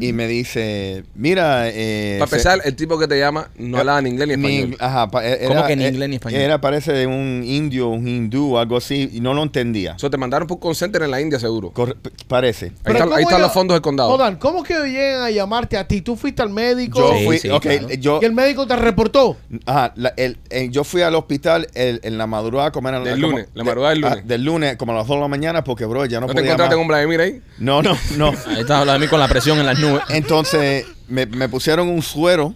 [0.00, 1.68] Y me dice, mira...
[1.68, 4.76] Eh, Para empezar, el tipo que te llama no hablaba ni inglés ni ni- español.
[4.80, 6.40] ajá, pa- era, ¿Cómo que ni eh, inglés ni español?
[6.40, 9.94] Era, parece de un indio, un hindú, algo así, y no lo entendía.
[9.96, 11.70] Eso te mandaron por call center en la India, seguro.
[11.72, 12.66] Corre- p- parece.
[12.66, 14.10] Ahí, Pero están, ¿cómo ahí están ellos- los fondos del condado.
[14.10, 16.00] Jodan, ¿cómo que llegan a llamarte a ti?
[16.02, 17.88] ¿Tú fuiste al médico Yo Sí, fui, sí, ok, claro.
[17.90, 19.36] yo, y el médico te reportó?
[19.66, 23.14] ajá, la- el- eh, yo fui al hospital el- en la madrugada como era- Del
[23.20, 24.26] como- lunes, la madrugada del ah, lunes.
[24.28, 26.34] del lunes, como a las 2 de la mañana, porque, bro, ya no, ¿No te
[26.40, 26.80] podía encontraste más.
[26.80, 27.40] con Vladimir ahí?
[27.58, 28.28] No, no, no.
[28.46, 30.02] Ahí está hablando de mí con la presión en las nubes.
[30.10, 32.54] Entonces me, me pusieron un suero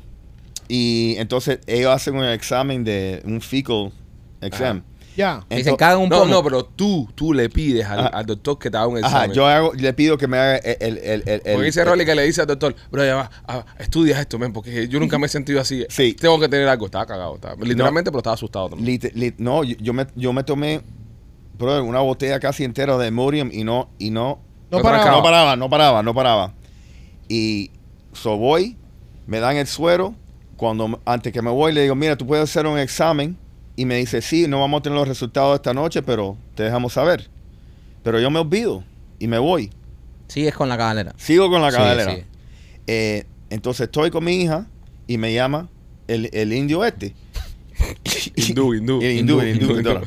[0.69, 3.93] y entonces ellos hacen un examen de un fecal
[4.41, 4.83] exam.
[5.17, 5.47] Ya.
[5.49, 6.31] Y se Ento- cagan un no, pomo.
[6.31, 8.09] no, pero tú, tú le pides al, Ajá.
[8.09, 9.33] al doctor que te haga un Ajá, examen.
[9.35, 10.77] yo hago, le pido que me haga el...
[10.81, 13.65] el, el, el- Porque dice Rolly que le dice al doctor, bro, ya va, ah,
[13.79, 15.87] estudia esto, men, porque yo nunca me he sentido así.
[15.89, 16.13] Sí.
[16.21, 16.85] Tengo que tener algo.
[16.87, 17.37] Estaba cagado.
[17.37, 19.01] estaba- literalmente, pero estaba asustado también.
[19.01, 20.83] Lit- lit- no, yo, yo me, yo me tomé
[21.59, 25.11] bro, una botella casi entera de Murium y no, y no, No No paraba.
[25.13, 26.55] no paraba, no paraba, no paraba.
[27.29, 27.71] Y
[28.13, 28.77] so voy,
[29.27, 30.15] me dan el suero,
[30.57, 33.37] cuando antes que me voy le digo, mira, tú puedes hacer un examen
[33.77, 36.95] y me dice, sí, no vamos a tener los resultados esta noche, pero te dejamos
[36.95, 37.29] saber.
[38.03, 38.85] Pero yo me olvido
[39.19, 39.71] y me voy.
[40.29, 41.13] Sigues con la cadalera.
[41.19, 42.15] Sigo con la Sí, cadalera.
[42.15, 42.23] sí.
[42.87, 44.67] Eh, entonces estoy con mi hija
[45.07, 45.69] y me llama
[46.09, 47.15] el, el indio este.
[48.35, 49.01] Hindú, hindú.
[49.03, 50.01] El hindú, Hindú, el hindú, hindú.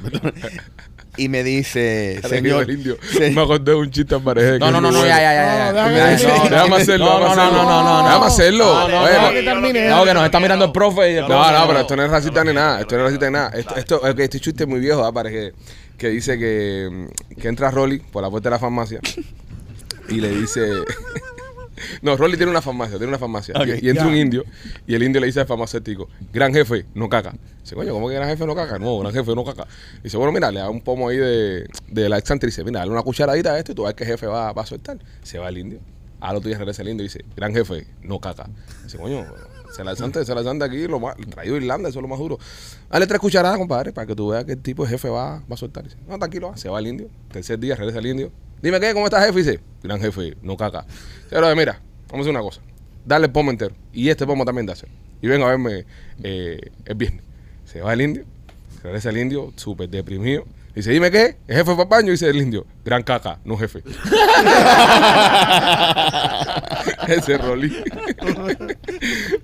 [1.22, 2.98] Y me dice, señor, el indio.
[3.12, 4.58] se- Me acordé de un chiste en pareja.
[4.58, 5.34] No, no, no, no, ya, ya,
[5.74, 6.50] ya.
[6.50, 8.08] déjame hacerlo, no, no, no, no, no, no.
[8.08, 8.66] Déjame hacerlo.
[8.74, 9.22] No, no, Bueno.
[9.24, 9.90] no, que termine.
[9.90, 12.54] No, que nos está mirando el profe No, no, pero esto no es racista ni
[12.54, 12.80] nada.
[12.82, 13.52] Esto no es racista ni nada.
[13.76, 15.14] Esto, este chiste es muy viejo, ¿verdad?
[15.14, 15.54] Parece
[15.98, 17.08] que, dice que
[17.44, 19.00] entra Rolly por la puerta de la farmacia
[20.08, 20.62] y le dice.
[22.02, 23.56] No, Rolly tiene una farmacia, tiene una farmacia.
[23.66, 24.10] Y, y entra ya.
[24.10, 24.44] un indio
[24.88, 27.34] y el indio le dice al farmacéutico, gran jefe, no caca.
[27.62, 28.80] Dice, coño, ¿cómo que gran jefe no caca?
[28.80, 29.68] No, gran jefe no caca.
[30.04, 32.80] Dice, bueno, mira, le da un pomo ahí de, de la exante y dice, mira,
[32.80, 34.98] dale una cucharadita a esto y tú ver que el jefe va, va a soltar.
[35.24, 35.80] Se va el indio.
[36.22, 38.50] A lo tuyo regresa el indio y dice, gran jefe, no caca.
[38.84, 39.26] Dice, coño,
[39.72, 42.08] se la santa, se la santa aquí, lo más, traído de Irlanda, eso es lo
[42.08, 42.38] más duro.
[42.90, 45.54] Dale tres cucharadas, compadre, para que tú veas que el tipo de jefe va, va
[45.54, 45.84] a soltar.
[45.84, 46.58] Dice, no, tranquilo, va.
[46.58, 47.08] se va el indio.
[47.32, 48.32] Tercer día regresa el indio.
[48.62, 49.40] Dime qué, ¿cómo estás, jefe?
[49.40, 50.86] Dice, gran jefe, no caca.
[51.30, 52.62] Pero mira, vamos a hacer una cosa.
[53.06, 53.74] Dale el pomo entero.
[53.94, 54.92] Y este pomo también dáselo.
[55.22, 55.86] Y venga a verme
[56.24, 57.24] eh, el viernes.
[57.66, 58.26] Se va el indio,
[58.84, 60.46] regresa el indio, súper deprimido.
[60.80, 63.84] Dice, dime qué, el jefe fue al baño, dice el indio, gran caca, no jefe.
[67.08, 67.76] Ese es Rolly.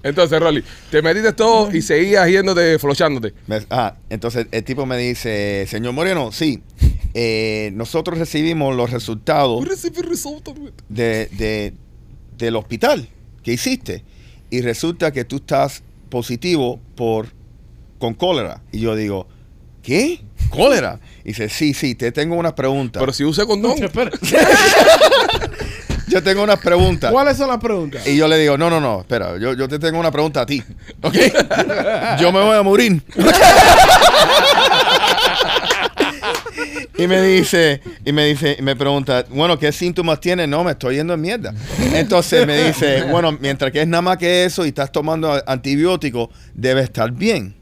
[0.03, 3.33] Entonces, Rolly, te metiste todo y seguías yéndote, flochándote.
[3.69, 6.61] Ajá, entonces el tipo me dice, señor Moreno, sí,
[7.13, 9.59] eh, nosotros recibimos los resultados
[10.87, 11.73] de, de-
[12.37, 13.09] del hospital
[13.43, 14.03] que hiciste
[14.49, 17.27] y resulta que tú estás positivo por
[17.99, 18.61] con cólera.
[18.71, 19.27] Y yo digo,
[19.83, 20.21] ¿qué?
[20.49, 20.99] ¿Cólera?
[21.23, 22.99] Y dice, sí, sí, te tengo unas preguntas.
[22.99, 23.83] Pero si use condón.
[23.83, 24.11] Espera.
[26.07, 27.11] yo tengo unas preguntas.
[27.11, 28.07] ¿Cuáles son las preguntas?
[28.07, 30.45] Y yo le digo, no, no, no, espera, yo, yo te tengo una pregunta a
[30.45, 30.63] ti.
[31.01, 31.15] ¿Ok?
[32.19, 33.01] yo me voy a morir.
[36.97, 40.47] y me dice, y me dice, y me pregunta, bueno, ¿qué síntomas tienes?
[40.47, 41.53] No, me estoy yendo en mierda.
[41.93, 46.29] Entonces me dice, bueno, mientras que es nada más que eso y estás tomando antibióticos,
[46.53, 47.55] debe estar bien.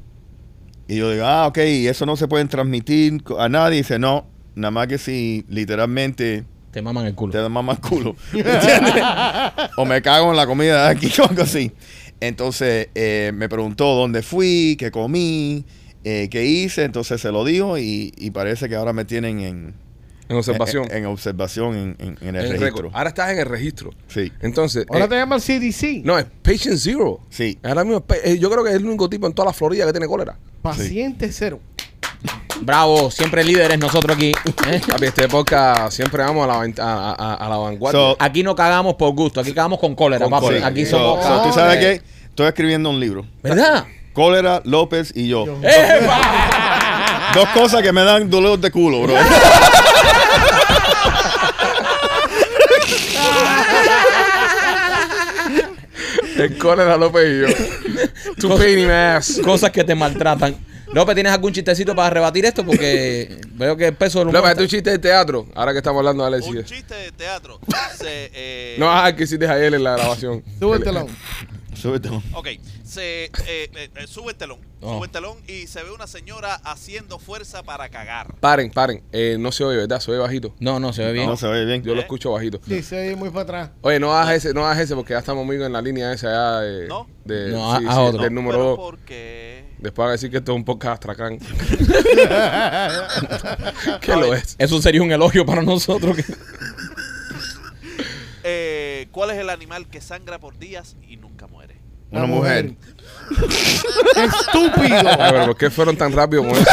[0.87, 3.77] Y yo digo, ah, ok, y eso no se puede transmitir a nadie.
[3.77, 4.25] Y dice, no,
[4.55, 7.31] nada más que si literalmente Te maman el culo.
[7.31, 8.15] te da más culo.
[8.33, 9.03] ¿Me entiendes?
[9.77, 11.71] o me cago en la comida de aquí o algo así.
[12.19, 15.65] Entonces eh, me preguntó dónde fui, qué comí,
[16.03, 16.83] eh, qué hice.
[16.83, 19.73] Entonces se lo dijo y, y parece que ahora me tienen en,
[20.33, 20.85] En observación.
[20.91, 22.89] en, en observación en, en- en el registro.
[22.93, 23.91] Ahora estás en el registro.
[24.07, 24.85] Sí, Entonces.
[24.89, 26.03] Ahora eh, te llaman CDC.
[26.03, 27.19] No, es Patient Zero.
[27.29, 27.57] sí.
[27.63, 29.91] Ahora mismo, eh, yo creo que es el único tipo en toda la Florida que
[29.93, 30.37] tiene cólera.
[30.61, 31.59] Paciente cero.
[32.61, 34.31] Bravo, siempre líderes nosotros aquí.
[34.69, 34.81] ¿eh?
[34.87, 37.99] Papi, este podcast siempre vamos a la, van- a, a- a la vanguardia.
[37.99, 40.45] So- Aquí no cagamos por gusto, aquí cagamos con cólera, Con papi.
[40.45, 40.67] cólera.
[40.67, 41.25] Aquí So- somos.
[41.25, 42.01] so, ¿Tú sabes qué?
[42.29, 43.25] Estoy escribiendo un libro.
[43.41, 43.85] ¿Verdad?
[44.13, 45.45] Cólera, López y yo.
[45.45, 45.57] Yo.
[47.33, 49.13] Dos cosas que me dan dolor de culo, bro.
[56.37, 58.67] el cólera López y yo.
[58.67, 59.39] In my ass.
[59.43, 60.55] Cosas que te maltratan.
[60.93, 62.63] López, ¿tienes algún chistecito para rebatir esto?
[62.63, 65.79] Porque veo que el peso del humor López, este un chiste de teatro, ahora que
[65.79, 66.65] estamos hablando de Un Alexis.
[66.65, 67.59] chiste de teatro.
[67.97, 70.43] Se, eh, No el que hiciste ayer en la grabación.
[71.75, 72.23] Sube el telón.
[72.33, 72.47] Ok,
[72.83, 74.95] se eh, eh, eh, sube el telón, Oh.
[74.97, 78.35] sube el telón y se ve una señora haciendo fuerza para cagar.
[78.39, 79.03] Paren, paren.
[79.11, 79.99] Eh, no se oye, ¿verdad?
[79.99, 80.53] Se oye bajito.
[80.59, 81.27] No, no, se ve bien.
[81.27, 81.83] No se ve bien.
[81.83, 82.03] Yo lo ¿Eh?
[82.03, 82.59] escucho bajito.
[82.65, 83.69] Dice muy para atrás.
[83.81, 86.29] Oye, no hagas ese, no hagas ese porque ya estamos muy en la línea esa
[86.31, 87.07] ya de, ¿No?
[87.25, 88.23] de- No, sí, haz sí, otro.
[88.23, 88.77] del número Pero 2.
[88.77, 89.63] ¿por qué?
[89.79, 91.37] Después van a decir que esto es un podcast astracán.
[94.01, 94.39] ¿Qué A lo ver.
[94.43, 94.55] es?
[94.57, 96.15] Eso sería un elogio para nosotros.
[96.17, 96.23] que-
[99.23, 101.79] ¿Cuál es el animal que sangra por días y nunca muere?
[102.11, 102.75] Una mujer.
[104.17, 104.97] Estúpido.
[105.17, 106.69] Ay, pero ¿por qué fueron tan rápido con eso?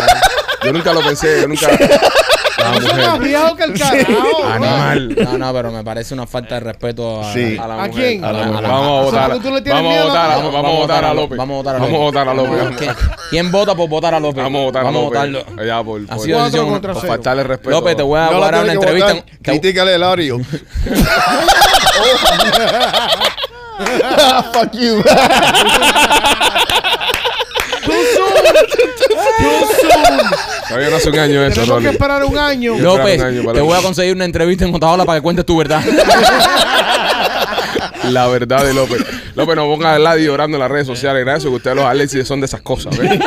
[0.64, 1.68] Yo nunca lo pensé, yo nunca.
[2.60, 3.28] La Eso es más mujer.
[3.28, 4.44] viejo que el carajo.
[4.52, 5.16] Animal.
[5.24, 7.56] No, no, pero me parece una falta de respeto a, Sí.
[7.60, 7.92] A la ¿A mujer.
[7.92, 8.24] quién?
[8.24, 8.62] A la mujer.
[8.68, 9.30] Vamos a votar.
[9.32, 11.38] porque tú le tienes Vamos a miedo a votar, a- vamos a votar a López.
[11.38, 12.76] Vamos a votar a Vamos a votar a López.
[12.78, 12.94] ¿Quién,
[13.30, 14.42] quién vota por votar a López?
[14.42, 15.18] Vamos a votar a Vamos López.
[15.18, 15.64] a votarlo.
[15.66, 17.12] Ya, por, Ha por- sido Cuatro decisión- contra por cero.
[17.14, 17.70] faltarle respeto.
[17.70, 19.12] López, te voy a No la guardar una tiene que entrevista.
[19.14, 19.30] votar.
[19.42, 20.38] te- Critícale el audio.
[24.52, 25.02] Fuck you.
[30.68, 31.88] Todavía no hace un año eso, Tenemos que Rolly.
[31.88, 32.76] esperar un año.
[32.78, 35.22] Yo- López, un año para te voy a conseguir una entrevista en Otaola para que
[35.22, 35.82] cuentes tu verdad.
[38.04, 39.04] La verdad de López.
[39.34, 41.24] López, no ponga al lado y llorando en las redes sociales.
[41.24, 42.96] Gracias que ustedes los Alexis son de esas cosas.
[42.98, 43.18] ¿ves?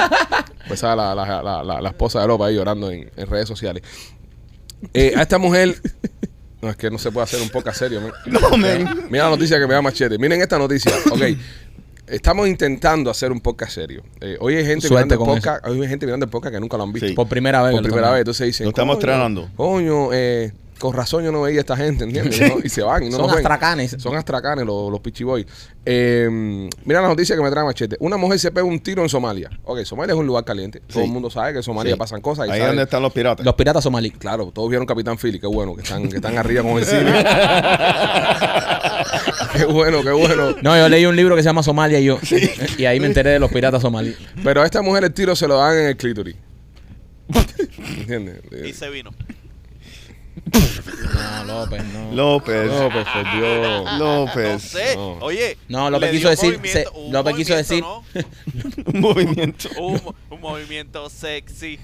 [0.68, 3.48] Pues esa la, la, la, la, la esposa de López ahí llorando en, en redes
[3.48, 3.84] sociales.
[4.94, 5.76] Eh, a esta mujer.
[6.62, 8.02] No, es que no se puede hacer un poco serio.
[8.02, 8.12] man.
[8.26, 9.06] No, man.
[9.10, 10.18] Mira la noticia que me da machete.
[10.18, 10.92] Miren esta noticia.
[11.12, 11.22] Ok.
[12.14, 14.04] Estamos intentando hacer un podcast serio.
[14.22, 16.54] Eh, hoy hay gente Suerte mirando el con podcast, hoy hay gente mirando el podcast
[16.54, 17.08] que nunca lo han visto.
[17.08, 17.14] Sí.
[17.16, 17.72] por primera vez.
[17.74, 18.20] Por primera vez.
[18.20, 18.66] Entonces dicen.
[18.66, 19.50] Lo estamos "Coño, estrenando".
[19.56, 22.40] Coño, eh, con razón yo no veía a esta gente, ¿entiendes?
[22.64, 23.38] Y se van y no Son nos ven.
[23.44, 23.96] astracanes.
[23.98, 25.44] Son astracanes los, los pichiboy.
[25.86, 27.98] Eh, mira la noticia que me trae Machete.
[28.00, 29.50] Una mujer se pega un tiro en Somalia.
[29.64, 30.82] Ok, Somalia es un lugar caliente.
[30.82, 31.98] Todo el mundo sabe que en Somalia Sí.
[31.98, 32.48] pasan cosas.
[32.48, 33.44] Y Ahí es donde están los piratas.
[33.44, 34.18] Los piratas somalíes.
[34.20, 35.40] Claro, todos vieron Capitán Philly.
[35.40, 37.12] Qué bueno, que están, que están arriba con el cine.
[39.54, 40.56] qué bueno, qué bueno.
[40.62, 42.20] No, yo leí un libro que se llama Somalia y yo.
[42.78, 44.18] Y ahí me enteré de los piratas somalíes.
[44.44, 46.36] Pero a esta mujer el tiro se lo dan en el clítoris.
[47.98, 48.42] ¿Entiendes?
[48.66, 49.12] Y se vino.
[51.14, 52.12] No, López, no.
[52.14, 52.72] López.
[52.92, 53.84] Pues por Dios.
[54.00, 54.62] No López.
[54.64, 54.96] sé.
[54.96, 55.14] No.
[55.20, 55.58] Oye.
[55.68, 56.86] No, lo que le quiso decir- se-
[57.24, 58.04] que quiso decir- ¿no?
[58.94, 59.70] Un movimiento.
[59.80, 61.80] Un, un movimiento sexy.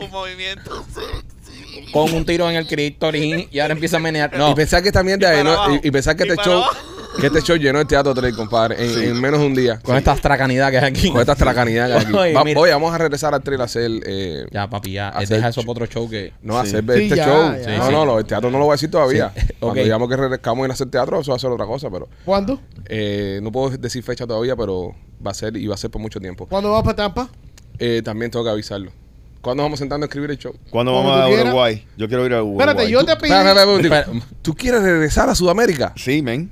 [0.00, 1.92] Un movimiento sexy.
[1.92, 4.36] Pon un tiro en el clítoris y ahora empieza a menear.
[4.36, 5.78] No, Y pensar que esta mierda Y de- no, abajo.
[5.82, 6.76] y, y pensar que Y este para show, abajo.
[7.20, 9.78] Que este show llenó el teatro 3, compadre, en, en menos de un día.
[9.82, 11.10] con esta astracanidad que hay aquí.
[11.10, 12.12] Con esta tracanidad que hay aquí.
[12.16, 12.60] Oye, Va- mira.
[12.60, 13.90] oye, vamos a regresar al trailer a hacer.
[14.06, 15.08] Eh, Ya, papi, ya.
[15.10, 16.32] Hacer Deja eso para otro show que.
[16.42, 16.68] no, Sí.
[16.68, 17.42] hacer Sí, este ya, show.
[17.42, 17.50] ya.
[17.52, 17.92] no, Sí, no, sí.
[18.06, 19.32] no, el teatro no lo voy a decir todavía.
[19.36, 19.46] Sí.
[19.60, 22.60] Cuando digamos que regresamos en hacer teatro, eso va a ser otra cosa, pero ¿Cuándo?
[22.86, 24.94] eh, no puedo decir fecha todavía, pero
[25.26, 26.46] va a ser y va a ser por mucho tiempo.
[26.46, 27.28] ¿Cuándo vas para Tampa?
[27.78, 28.90] Eh, también tengo que avisarlo.
[29.42, 30.52] ¿Cuándo vamos sentando a escribir el show?
[30.70, 31.44] ¿Cuándo vamos a quieras.
[31.46, 31.86] Uruguay?
[31.96, 32.66] Yo quiero ir a Uruguay.
[32.68, 33.30] Espérate, yo te pedí.
[33.30, 34.06] Espera, espera, espera, un Espera.
[34.08, 34.34] momentico.
[34.42, 35.92] ¿Tú quieres regresar a Sudamérica?
[35.96, 36.50] Sí, men.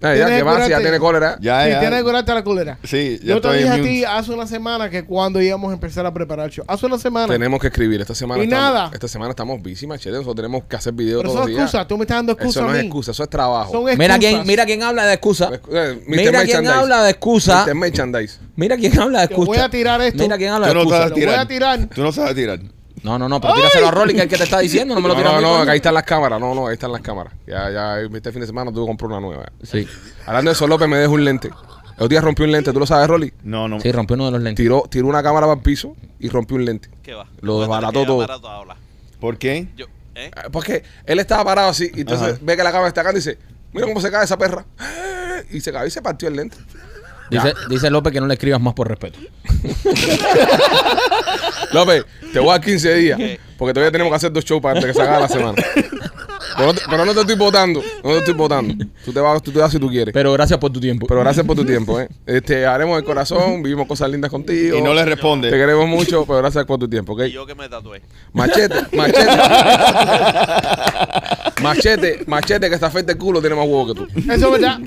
[0.00, 1.38] Ah, ya, que ya tiene cólera.
[1.40, 1.80] Ya, sí, ya.
[1.80, 2.78] tienes que curarte la culera.
[2.84, 5.74] Sí, ya Yo te estoy dije a ti hace una semana que cuando íbamos a
[5.74, 6.64] empezar a preparar el show.
[6.68, 7.26] Hace una semana.
[7.32, 8.00] Tenemos que escribir.
[8.00, 8.90] Esta semana Y estamos, nada.
[8.92, 10.12] Esta semana estamos busy, machete.
[10.12, 11.62] Nosotros tenemos que hacer videos Pero todos son los días.
[11.64, 11.88] excusas.
[11.88, 12.86] Tú me estás dando excusas Eso no a es mí.
[12.86, 13.72] excusa, eso es trabajo.
[13.72, 13.98] Son excusas.
[13.98, 15.50] Mira quién, mira quién habla de excusa.
[15.52, 16.06] Eh, Mr.
[16.06, 16.74] Mira quién Merchandise.
[16.74, 17.64] habla de excusa.
[17.66, 17.74] Mr.
[17.74, 18.38] Merchandise.
[18.54, 19.46] Mira quién habla de Te excusa.
[19.48, 20.22] voy a tirar esto.
[20.22, 20.96] Mira quién habla Tú de no excusa.
[20.98, 21.38] sabes Lo voy tirar.
[21.40, 21.88] a tirar.
[21.94, 22.60] Tú no sabes tirar.
[23.02, 24.94] No, no, no, pero tíraselo a Rolly, que es el que te está diciendo.
[24.94, 25.62] No me lo No, tiras a no, mí, no, coño.
[25.62, 26.40] acá ahí están las cámaras.
[26.40, 27.32] No, no, ahí están las cámaras.
[27.46, 29.46] Ya, ya, este fin de semana tuve que comprar una nueva.
[29.62, 29.86] Sí.
[30.26, 31.48] Hablando de eso, López me dejó un lente.
[31.48, 33.32] El otro día rompió un lente, ¿tú lo sabes, Rolly?
[33.42, 33.80] No, no.
[33.80, 34.62] Sí, rompió uno de los lentes.
[34.64, 36.88] Tiró, tiró una cámara para el piso y rompió un lente.
[37.02, 37.26] ¿Qué va?
[37.40, 38.20] Lo Voy a tener desbarató que todo.
[38.20, 38.76] llamar a tu aula.
[39.20, 39.68] ¿Por qué?
[39.76, 40.30] Yo, ¿eh?
[40.36, 42.38] Ah, Porque él estaba parado así y entonces Ajá.
[42.40, 43.36] ve que la cámara está acá y dice,
[43.72, 44.64] mira cómo se cae esa perra.
[45.50, 46.56] Y se cayó y se partió el lente.
[47.30, 49.18] Dice, dice López que no le escribas más por respeto.
[51.72, 53.20] López, te voy a dar 15 días.
[53.56, 55.54] Porque todavía tenemos que hacer dos shows para antes que se acabe la semana.
[56.56, 57.82] Pero no, te, pero no te estoy votando.
[58.04, 58.84] No te estoy votando.
[59.04, 60.14] Tú te vas, tú te vas si tú quieres.
[60.14, 61.06] Pero gracias por tu tiempo.
[61.06, 62.08] Pero gracias por tu tiempo, ¿eh?
[62.24, 64.78] Este, haremos el corazón, vivimos cosas lindas contigo.
[64.78, 65.50] Y no le Te responde.
[65.50, 67.22] queremos mucho, pero gracias por tu tiempo, ¿ok?
[67.26, 68.00] Y yo que me tatué.
[68.32, 69.26] Machete, machete.
[71.62, 74.06] machete, machete que está afecta el culo tiene más huevo que tú.
[74.32, 74.78] Eso es verdad.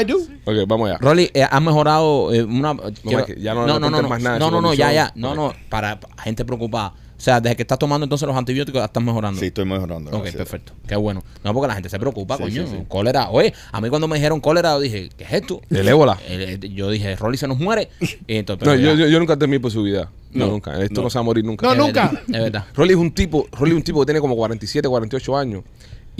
[0.00, 0.16] I do.
[0.44, 0.98] Ok, vamos allá.
[1.00, 2.76] Rolly, eh, has mejorado eh, una...
[3.02, 4.86] quiero- ya no le no, no, cuentes más nada de no, su no, no, ya,
[4.86, 5.08] condición.
[5.08, 5.12] ya.
[5.14, 6.94] No, no, para, para gente preocupada.
[7.16, 9.38] O sea, desde que estás tomando entonces los antibióticos estás mejorando.
[9.38, 10.08] Sí, estoy mejorando.
[10.10, 10.36] Ok, gracias.
[10.36, 10.72] perfecto.
[10.88, 11.22] Qué bueno.
[11.44, 12.66] No, porque la gente se preocupa, Sí, coño.
[12.66, 12.84] sí, sí.
[12.88, 13.28] Cólera.
[13.28, 15.60] Oye, a mí cuando me dijeron cólera, yo dije, ¿qué es esto?
[15.68, 16.18] El ébola.
[16.26, 17.90] Eh, eh, yo dije, Rolly se nos muere.
[18.26, 20.10] Y entonces, No, pero yo, ya, yo, yo nunca temí por su vida.
[20.32, 20.80] No, No, nunca.
[20.82, 21.02] Esto no.
[21.02, 21.10] no.
[21.10, 21.66] se va a morir nunca.
[21.66, 22.06] No, es nunca.
[22.06, 22.64] verdad, Es verdad.
[22.74, 25.62] Rolly es un tipo, Rolly es un tipo que tiene como 47, 48 años.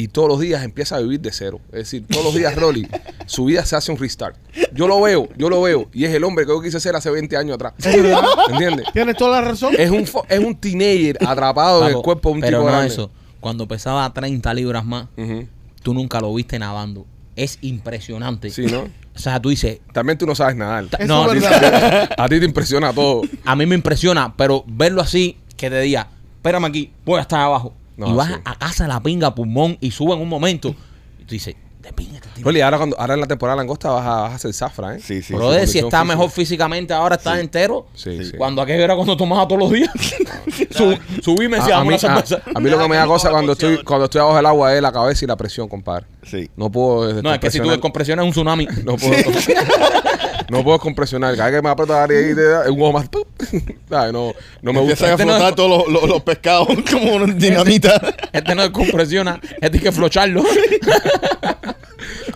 [0.02, 1.60] Y todos los días empieza a vivir de cero.
[1.72, 2.88] Es decir, todos los días Rolly,
[3.26, 4.36] su vida se hace un restart.
[4.72, 7.10] Yo lo veo, yo lo veo, y es el hombre que yo quise ser hace
[7.10, 7.74] 20 años atrás.
[7.84, 8.86] ¿Entiendes?
[8.92, 9.74] Tienes toda la razón.
[9.78, 12.72] Es un, fo- es un teenager atrapado en el cuerpo de un pero tipo no
[12.76, 12.92] grande.
[12.92, 13.10] eso.
[13.40, 15.46] Cuando pesaba 30 libras más, Ujú.
[15.82, 17.06] tú nunca lo viste nadando.
[17.36, 18.50] Es impresionante.
[18.50, 18.82] Sí, ¿no?
[19.14, 20.84] O sea, tú dices, También tú no sabes nadar.
[20.98, 22.10] Eso no, es dice- verdad.
[22.16, 23.22] A ti te impresiona todo.
[23.44, 27.40] a mí me impresiona, pero verlo así, que te diga, espérame aquí, voy a estar
[27.40, 27.74] abajo.
[28.00, 28.34] No, y vas sí.
[28.44, 30.74] a casa de la pinga pulmón y sube en un momento.
[31.20, 32.48] Y tú dices, de pinga este tipo.
[32.50, 35.00] Ahora, cuando, ahora en la temporada langosta vas a, vas a hacer zafra, ¿eh?
[35.00, 35.32] Sí, sí.
[35.34, 36.04] Su si está física.
[36.04, 37.86] mejor físicamente ahora, estás entero.
[37.94, 38.32] Sí, sí.
[38.36, 39.90] Cuando aquello era cuando tomaba todos los días.
[40.70, 42.24] Su- subí y me decía, a, a mí, a-
[42.54, 44.82] a mí lo que me da cosa cuando estoy, cuando estoy abajo del agua es
[44.82, 46.06] la cabeza y la presión, compadre.
[46.22, 46.50] Sí.
[46.56, 47.22] No puedo.
[47.22, 48.66] No, es que si tú es un tsunami.
[48.84, 49.16] No puedo.
[50.50, 51.34] no puedo compresionar.
[51.36, 53.08] Cada vez que me aprieto la nariz, te da un ojo más.
[53.88, 54.12] ¿Sabes?
[54.12, 55.06] No, no me Empiezan gusta.
[55.06, 58.00] a Este no flotar es- todos los, los- los pescados como una dinamita.
[58.32, 60.42] Este no descompresiona, este hay que flocharlo.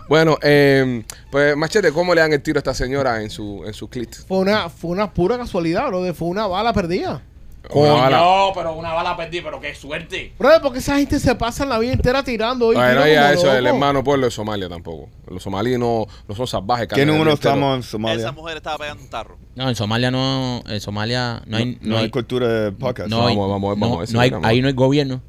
[0.09, 3.73] Bueno, eh, pues Machete, ¿cómo le dan el tiro a esta señora en su, en
[3.73, 4.15] su clit?
[4.29, 6.13] Fue una, fue una pura casualidad, bro.
[6.15, 7.23] Fue una bala perdida.
[7.73, 8.19] Una bala.
[8.19, 10.33] Coño, pero una bala perdí, pero qué suerte.
[10.39, 12.73] Bro, porque esa gente se pasa la vida entera tirando.
[12.73, 13.75] y Bueno, tira ya eso, el loco.
[13.77, 15.09] hermano pueblo de Somalia tampoco.
[15.29, 16.89] Los somalíes no, no son salvajes.
[16.89, 18.33] ¿Qué el número estamos en Esa Somalia?
[18.33, 19.39] mujer estaba pegando un tarro.
[19.55, 23.09] No, en Somalia no, en Somalia no hay, No, hay cultura de podcast.
[23.09, 24.47] no hay, Vamos, vamos, vamos, no- no hay- vamos.
[24.49, 25.21] ahí no hay gobierno.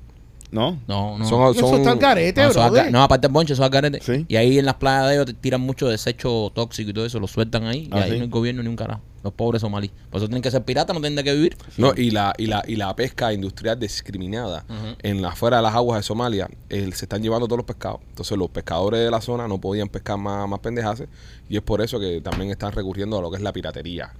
[0.56, 0.80] ¿No?
[0.88, 1.26] No, no.
[1.28, 3.72] Son, Eso son, está al carete, no, alga- no, aparte el bonche, eso es al
[3.72, 4.00] garete.
[4.02, 4.26] Sí.
[4.30, 7.20] Y ahí en las playas de ellos te tiran mucho desecho tóxico y todo eso,
[7.20, 7.90] lo sueltan ahí.
[7.92, 8.18] Ah, y ahí sí.
[8.20, 9.02] no hay gobierno ni un carajo.
[9.22, 9.92] Los pobres somalíes.
[10.10, 11.58] Por eso tienen que ser piratas, no tienen de qué vivir.
[11.78, 14.64] No, y la, y la, y la pesca industrial discriminada
[15.02, 18.00] en la afuera de las aguas de Somalia, eh, se están llevando todos los pescados.
[18.10, 21.08] Entonces los pescadores de la zona no podían pescar más, más pendejaces
[21.50, 24.14] y es por eso que también están recurriendo a lo que es la piratería.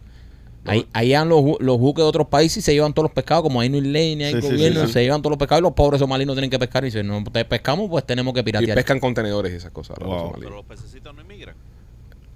[0.66, 3.44] Ahí, ahí van los, los buques de otros países y se llevan todos los pescados,
[3.44, 4.94] como ahí no hay ley ni hay Sí, gobierno, sí, sí.
[4.94, 6.84] se llevan todos los pescados y los pobres somalíes no tienen que pescar.
[6.84, 8.76] Y dicen, no, te pescamos, pues tenemos que Y piratear.
[8.76, 9.98] pescan contenedores y esas cosas.
[10.00, 10.18] los Wow.
[10.20, 10.44] somalíes.
[10.46, 11.56] Pero los pececitos no emigran.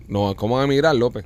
[0.08, 1.26] No, ¿cómo van a emigrar, López?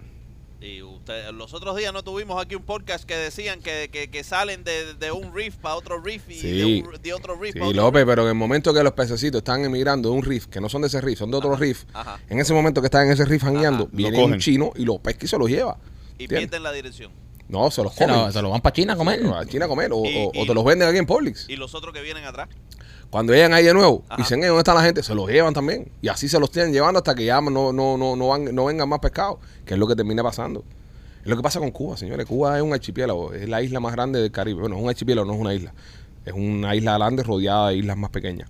[0.62, 4.24] Y usted, los otros días no tuvimos aquí un podcast que decían que, que, que
[4.24, 6.52] salen de, de un reef para otro reef y Sí.
[6.52, 8.94] de, un- de otro reef Sí, para otro López, pero en el momento que los
[8.94, 11.58] pececitos están emigrando de un reef, que no son de ese reef, son de otro
[11.58, 12.18] reef, Ajá.
[12.30, 13.92] en ese momento que están en ese reef jangueando, Ajá.
[13.94, 15.78] viene Lo un chino y los pesca y se los lleva.
[16.18, 17.12] Y pierden la dirección.
[17.50, 18.20] No, se los se, comen.
[18.26, 19.22] lo, se lo van para China a comer.
[19.28, 21.48] A China a comer o, Y- o- te los venden aquí en Publix.
[21.50, 22.48] Y los otros que vienen atrás.
[23.10, 24.16] Cuando llegan ahí de nuevo Ajá.
[24.20, 25.04] y dicen, "Eh, ¿dónde está la gente?
[25.04, 25.92] Se los llevan también.
[26.02, 28.66] Y así se los tienen llevando hasta que ya no, no, no, no, van, no
[28.66, 30.64] vengan más pescados, que es lo que termina pasando.
[31.22, 32.26] Es lo que pasa con Cuba, señores.
[32.26, 34.62] Cuba es un archipiélago, es la isla más grande del Caribe.
[34.62, 35.74] Bueno, es un archipiélago, no es una isla.
[36.26, 38.50] Es una isla grande rodeada de islas más pequeñas.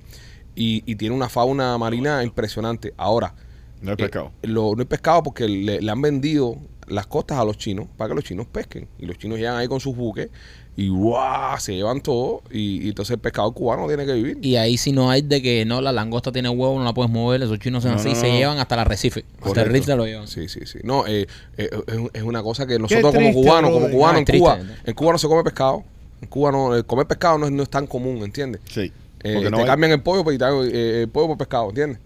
[0.56, 2.94] Y, y tiene una fauna marina impresionante.
[2.96, 3.34] Ahora,
[3.82, 4.32] No hay eh, pescado.
[4.44, 6.56] lo- no hay pescado porque le, le han vendido
[6.88, 8.88] las costas a los chinos para que los chinos pesquen.
[9.00, 10.30] Y los chinos llegan ahí con sus buques
[10.76, 11.60] y ¡guau!
[11.60, 12.42] se llevan todo.
[12.52, 14.38] Y, y entonces el pescado cubano tiene que vivir.
[14.42, 17.12] Y ahí si no hay de que no, la langosta tiene huevo, no la puedes
[17.12, 18.38] mover, esos chinos son No, así, no, se no.
[18.38, 19.26] llevan hasta el arrecife.
[19.42, 20.28] Hasta el se lo llevan.
[20.28, 20.80] Sí, sí, sí.
[20.84, 21.28] No, eh,
[21.58, 25.12] eh, es, es una cosa que nosotros como cubanos, como cubanos en Cuba, en Cuba
[25.14, 25.84] no se come pescado.
[26.22, 28.62] En Cuba no, el comer pescado no es, no es tan común, ¿entiendes?
[28.70, 28.92] Sí.
[29.26, 31.70] Eh, te hay- cambian el pollo, pues, y te hago, eh, el pollo por pescado,
[31.70, 32.00] ¿entiendes?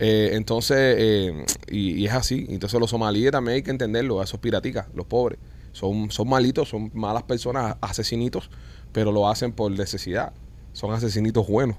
[0.00, 2.46] Eh, entonces, eh, y, es así.
[2.48, 5.38] Entonces los somalíes también hay que entenderlo, esos piraticas, los pobres.
[5.72, 8.48] Son, son malitos, son malas personas, asesinitos,
[8.92, 10.32] pero lo hacen por necesidad.
[10.72, 11.76] Son asesinitos buenos.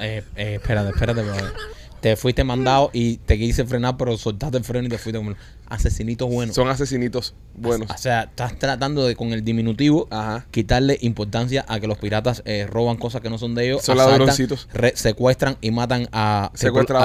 [0.00, 1.22] Eh, eh, espérate, espérate.
[2.00, 5.20] Te fuiste mandado y te quise frenar, pero soltaste el freno y te fuiste
[5.72, 6.54] asesinitos buenos.
[6.54, 7.90] Son asesinitos buenos.
[7.90, 10.46] O sea, estás tratando de con el diminutivo Ajá.
[10.50, 13.96] quitarle importancia a que los piratas eh, roban cosas que no son de ellos, Son
[13.96, 14.68] ladroncitos.
[14.94, 16.50] secuestran y matan a,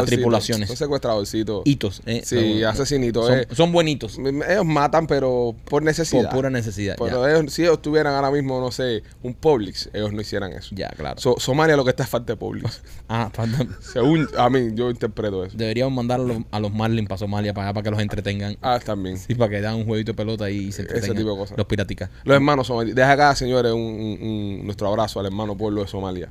[0.06, 0.68] tripulaciones.
[0.68, 1.62] Son secuestradorcitos.
[1.66, 2.02] Hitos.
[2.06, 3.28] eh, Sí, son- asesinitos.
[3.28, 3.48] Son, eh.
[3.52, 4.18] son buenitos.
[4.20, 6.24] Ellos matan, pero por necesidad.
[6.24, 6.96] Por pura necesidad.
[7.00, 10.76] Pero ellos- si ellos tuvieran ahora mismo, no sé, un Publix, ellos no hicieran eso.
[10.76, 11.20] Ya, claro.
[11.20, 12.82] So- Somalia lo que está es falta de Publix.
[13.10, 15.56] Ah, falta- Según a mí, yo interpreto eso.
[15.58, 18.57] deberíamos mandar a los, a los Marlins para Somalia para para que los entretengan.
[18.62, 19.18] Ah, también.
[19.18, 21.58] Sí, para que dan un jueguito de pelota y se Ese tipo de cosas.
[21.58, 22.10] Los piraticas.
[22.24, 22.96] Los hermanos somalíes.
[22.96, 26.30] Deja acá, señores, un, un- un- nuestro abrazo al hermano pueblo de Somalia.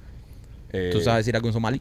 [0.72, 1.80] Eh, ¿Tú sabes decir algo en somalí?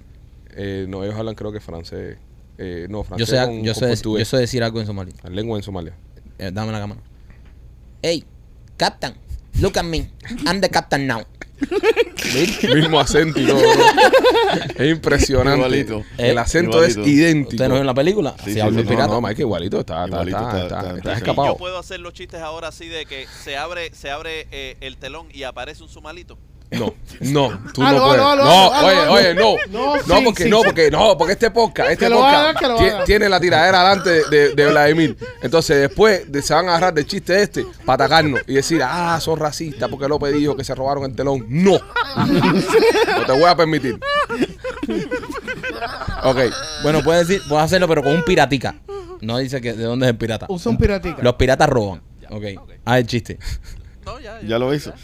[0.57, 2.17] eh, no, ellos hablan creo que francés.
[2.57, 5.11] Eh, no, francés Yo sé, con, yo, con sé, yo sé decir algo en somalí.
[5.23, 5.93] La lengua en Somalia.
[6.37, 7.01] Dame la cámara.
[8.01, 8.23] Hey,
[8.77, 9.13] Captain,
[9.59, 10.09] look at me.
[10.45, 11.21] I'm the captain now.
[12.75, 13.59] Mismo acento y todo.
[14.77, 15.57] es impresionante.
[15.57, 16.03] Igualito.
[16.17, 17.15] El Eh, acento es igualito.
[17.17, 17.49] idéntico.
[17.51, 18.35] ¿Ustedes no ven la película?
[18.43, 19.07] Sí, sí, habla sí, el No, pirata.
[19.13, 19.79] no, Mike, igualito.
[19.79, 21.47] Está, está, Igualito, está, está- está, está- está está escapado.
[21.53, 24.97] Yo puedo hacer los chistes ahora así de que se abre, se abre eh, el
[24.97, 26.37] telón y aparece un somalito.
[26.71, 28.21] No, no, tú Aló, no puedes.
[28.21, 29.55] aló, aló, no, aló, oye, oye, no.
[29.69, 33.29] No, No, sí, porque sí, no, porque no, porque este podcast, este podcast haga, tiene
[33.29, 35.15] la tiradera delante de, Vladimir.
[35.41, 39.17] Entonces después de- se van a agarrar del chiste este para atacarnos y decir, ah,
[39.21, 41.45] son racistas porque López dijo que se robaron el telón.
[41.47, 41.79] No.
[42.17, 43.99] no te voy a permitir.
[46.23, 46.39] Ok.
[46.83, 48.75] Bueno, puedes decir, puedes hacerlo, pero con un piratica.
[49.21, 50.45] No dice que de dónde es el pirata.
[50.49, 51.21] Usa un piratica.
[51.21, 52.01] Los piratas roban.
[52.29, 52.43] Ok.
[52.57, 52.71] ok.
[52.83, 53.37] Ah, el chiste.
[54.05, 54.93] No, ya, Ya lo hizo.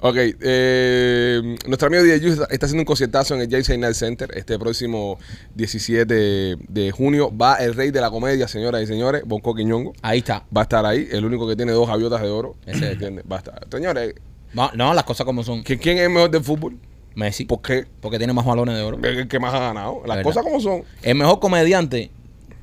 [0.00, 4.28] Ok, eh, nuestro amigo DJ Juice está haciendo un conciertazo en el JC Night Center
[4.36, 5.18] este próximo
[5.54, 7.34] 17 de, de junio.
[7.34, 9.94] Va el rey de la comedia, señoras y señores, Bonco Quiñongo.
[10.02, 10.44] Ahí está.
[10.54, 12.56] Va a estar ahí, el único que tiene dos gaviotas de oro.
[12.66, 12.92] Ese es.
[12.92, 13.24] ¿Entiendes?
[13.30, 13.66] Va a estar.
[13.70, 14.14] Señores,
[14.52, 15.62] No, no, las cosas como son.
[15.62, 16.76] ¿quién, quién es el mejor del fútbol?
[17.14, 17.46] Messi.
[17.46, 17.86] ¿Por qué?
[18.00, 18.98] Porque tiene más balones de oro.
[19.02, 20.02] El el que más ha ganado.
[20.06, 20.82] Las cosas como son.
[21.02, 22.10] El mejor comediante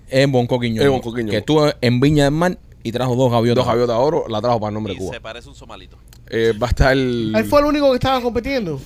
[0.07, 0.83] es Bonco Quiñón.
[0.85, 1.31] Es Bonco Quiñongo.
[1.31, 3.63] Que estuvo en Viña del Mar y trajo dos gaviotas.
[3.63, 5.13] Dos gaviotas de oro, la trajo para el nombre Y de Cuba.
[5.15, 5.97] se parece un somalito.
[6.29, 7.33] Eh, va a estar el...
[7.35, 8.79] Él fue el único que estaba compitiendo.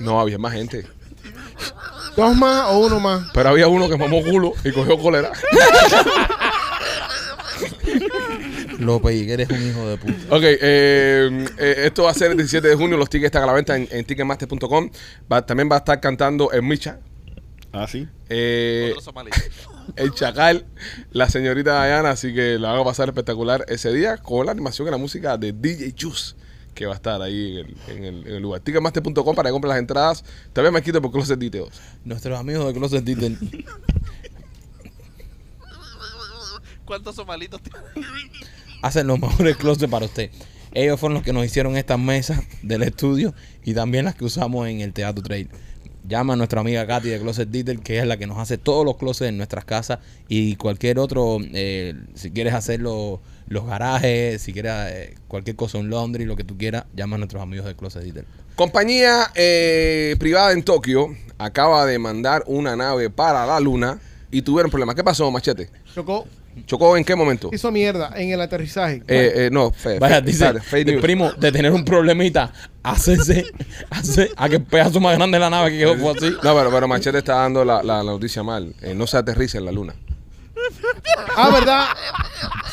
[0.00, 0.86] No, había más gente.
[2.16, 3.26] Dos más o uno más.
[3.34, 5.32] Pero había uno que mamó culo y cogió cólera.
[8.78, 10.14] López, y que eres un hijo de puta.
[10.36, 12.96] Ok, eh, eh, esto va a ser el 17 de junio.
[12.96, 14.90] Los tickets están a la venta en, en ticketmaster.com.
[15.32, 16.98] Va- también va a estar cantando en Micha,
[17.76, 18.08] Ah, sí.
[18.28, 19.12] eh, Otro
[19.96, 20.66] el Chacal,
[21.12, 22.10] la señorita Diana.
[22.10, 25.36] Así que la van a pasar espectacular ese día con la animación y la música
[25.38, 26.34] de DJ Juice.
[26.74, 28.60] Que va a estar ahí en el, en el- en el lugar.
[28.60, 30.24] Ticketmaster.com para que compren las entradas.
[30.52, 31.80] También me quito por Closet Details.
[32.04, 33.38] Nuestros amigos de Closet Detail
[36.84, 37.78] ¿Cuántos somalitos tiene?
[38.82, 40.30] hacen los mejores closets para usted.
[40.72, 44.68] Ellos fueron los que nos hicieron estas mesas del estudio y también las que usamos
[44.68, 45.48] en el Teatro Trail.
[46.08, 48.84] Llama a nuestra amiga Katy de Closet Detail, que es la que nos hace todos
[48.84, 49.98] los closets en nuestras casas
[50.28, 55.78] y cualquier otro, eh, si quieres hacer los, los garajes, si quieres eh, cualquier cosa,
[55.78, 58.26] un laundry, lo que tú quieras, llama a nuestros amigos de Closet Detail.
[58.54, 63.98] Compañía eh, privada en Tokio acaba de mandar una nave para la luna
[64.30, 64.94] y tuvieron problemas.
[64.94, 65.70] ¿Qué pasó, Machete?
[65.94, 66.26] Chocó.
[66.64, 67.50] ¿Chocó en qué momento?
[67.52, 69.02] Hizo mierda en el aterrizaje.
[69.08, 71.02] Eh, eh, no, fe- Vaya, fe- dice, fake news.
[71.02, 72.50] primo, de tener un problemita,
[72.82, 73.44] hacerse,
[73.90, 76.30] hace, a que el pedazo más grande de la nave que quedó fue así.
[76.42, 78.74] No, pero, pero Machete está dando la, la- la noticia mal.
[78.80, 79.94] Eh, no se aterriza en la luna.
[81.36, 81.84] Ah, ¿verdad?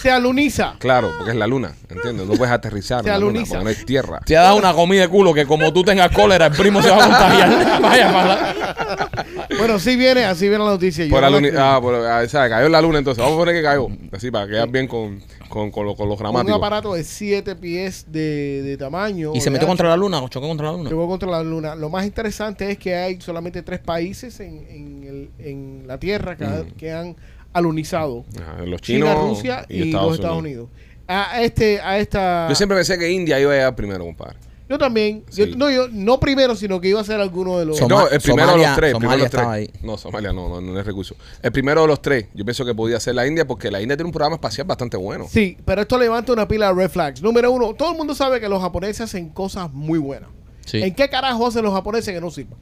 [0.04, 0.76] Se aluniza.
[0.80, 2.28] Claro, porque es la luna, ¿entiendes?
[2.28, 3.54] No puedes aterrizar en Se la luna aluniza.
[3.60, 4.20] porque no hay tierra.
[4.26, 6.90] Te ha dado una comida de culo que como tú tengas cólera, el primo se
[6.92, 7.82] va a contagiar.
[7.82, 9.10] Vaya mala.
[9.58, 11.06] Bueno, sí viene, así viene la noticia.
[11.06, 11.58] Yo Por no la escribí.
[11.60, 12.50] ah, por, ah, ¿sabes?
[12.52, 13.24] Cayó en la luna entonces.
[13.24, 13.88] Vamos a poner que cayó.
[14.12, 16.58] Así para quedar bien con, con, con, lo- con los un gramáticos.
[16.58, 19.32] aparato de 7 pies de, de tamaño.
[19.34, 20.90] Y se metió contra la luna, o chocó contra la luna.
[20.90, 21.76] Chocó contra la luna.
[21.76, 26.36] Lo más interesante es que hay solamente tres países en, en, el- en la Tierra
[26.36, 26.72] que, Mm.
[26.78, 27.16] que han
[27.54, 28.26] alunizado.
[28.42, 30.70] Ajá, los chinos China, Rusia y, los Estados Unidos.
[31.08, 32.48] A este, a esta.
[32.50, 34.38] Yo siempre pensé que India iba a llegar primero, compadre.
[34.70, 35.24] Yo también.
[35.30, 35.50] Sí.
[35.50, 37.78] Yo- no, yo no primero, sino que iba a ser alguno de los.
[37.78, 38.92] Soma- no, el primero de Somalia- los tres.
[38.94, 39.42] el primero de Somalia los tres.
[39.42, 39.70] estaba ahí.
[39.84, 41.16] No, Somalia no, no, no es recurso.
[41.42, 42.28] El primero de los tres.
[42.34, 44.96] Yo pienso que podía ser la India porque la India tiene un programa espacial bastante
[44.98, 45.26] bueno.
[45.30, 47.22] Sí, pero esto levanta una pila de red flags.
[47.22, 50.30] Número uno, todo el mundo sabe que los japoneses hacen cosas muy buenas.
[50.66, 50.82] Sí.
[50.82, 52.58] ¿En qué carajo hacen los japoneses que no sirvan?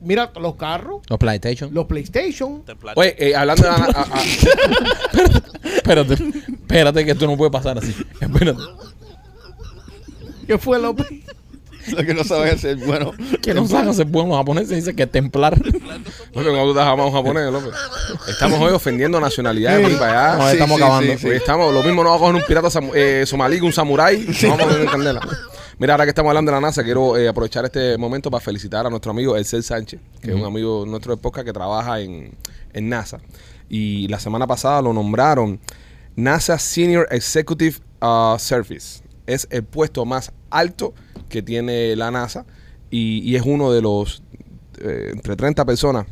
[0.00, 1.70] Mira, los carros, Los PlayStation.
[1.72, 2.64] los PlayStation.
[2.64, 2.94] Templar.
[2.96, 3.74] Oye, eh, hablando de la...
[3.76, 4.22] a- a-
[5.76, 7.94] Espérate, espérate que esto no puede pasar así.
[8.20, 8.58] Espérate.
[10.46, 10.94] ¿Qué fue lo
[11.88, 13.12] Lo que no sabes hacer, bueno.
[13.42, 15.58] Que no saben hacer buenos los japoneses, dice que templar.
[15.58, 15.82] López,
[16.32, 17.72] cuando tú estás jamás un japonés, López.
[18.28, 20.38] Estamos hoy ofendiendo nacionalidades ahí para allá.
[20.38, 21.12] No, Sí, estamos sí, acabando.
[21.12, 21.26] sí, sí.
[21.28, 23.72] Hoy estamos, lo mismo no va a coger un pirata samu- eh, somalí que un
[23.72, 24.26] samurái.
[24.42, 25.20] No vamos a poner en candela.
[25.78, 28.86] Mira, ahora que estamos hablando de la NASA, quiero eh, aprovechar este momento para felicitar
[28.86, 32.36] a nuestro amigo Elcel Sánchez, que es un amigo nuestro de podcast que trabaja en,
[32.72, 33.20] en NASA.
[33.68, 35.58] Y la semana pasada lo nombraron
[36.14, 39.02] NASA Senior Executive uh, Service.
[39.26, 40.94] Es el puesto más alto
[41.28, 42.46] que tiene la NASA
[42.90, 44.22] y, y es uno de los
[44.80, 46.06] eh, entre 30 personas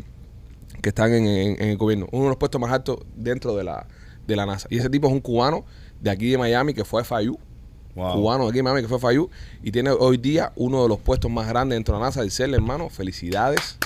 [0.80, 2.08] que están en, en- en el gobierno.
[2.10, 3.86] Uno de los puestos más altos dentro de la,
[4.26, 4.66] de la NASA.
[4.70, 5.64] Y ese tipo es un cubano
[6.00, 7.38] de aquí de Miami que fue a FIU.
[7.94, 8.14] Wow.
[8.14, 9.28] Cubano de aquí de Miami que fue FIU.
[9.62, 12.28] Y tiene hoy día uno de los puestos más grandes dentro de la NASA.
[12.30, 12.88] CEL, hermano.
[12.88, 13.76] Felicidades.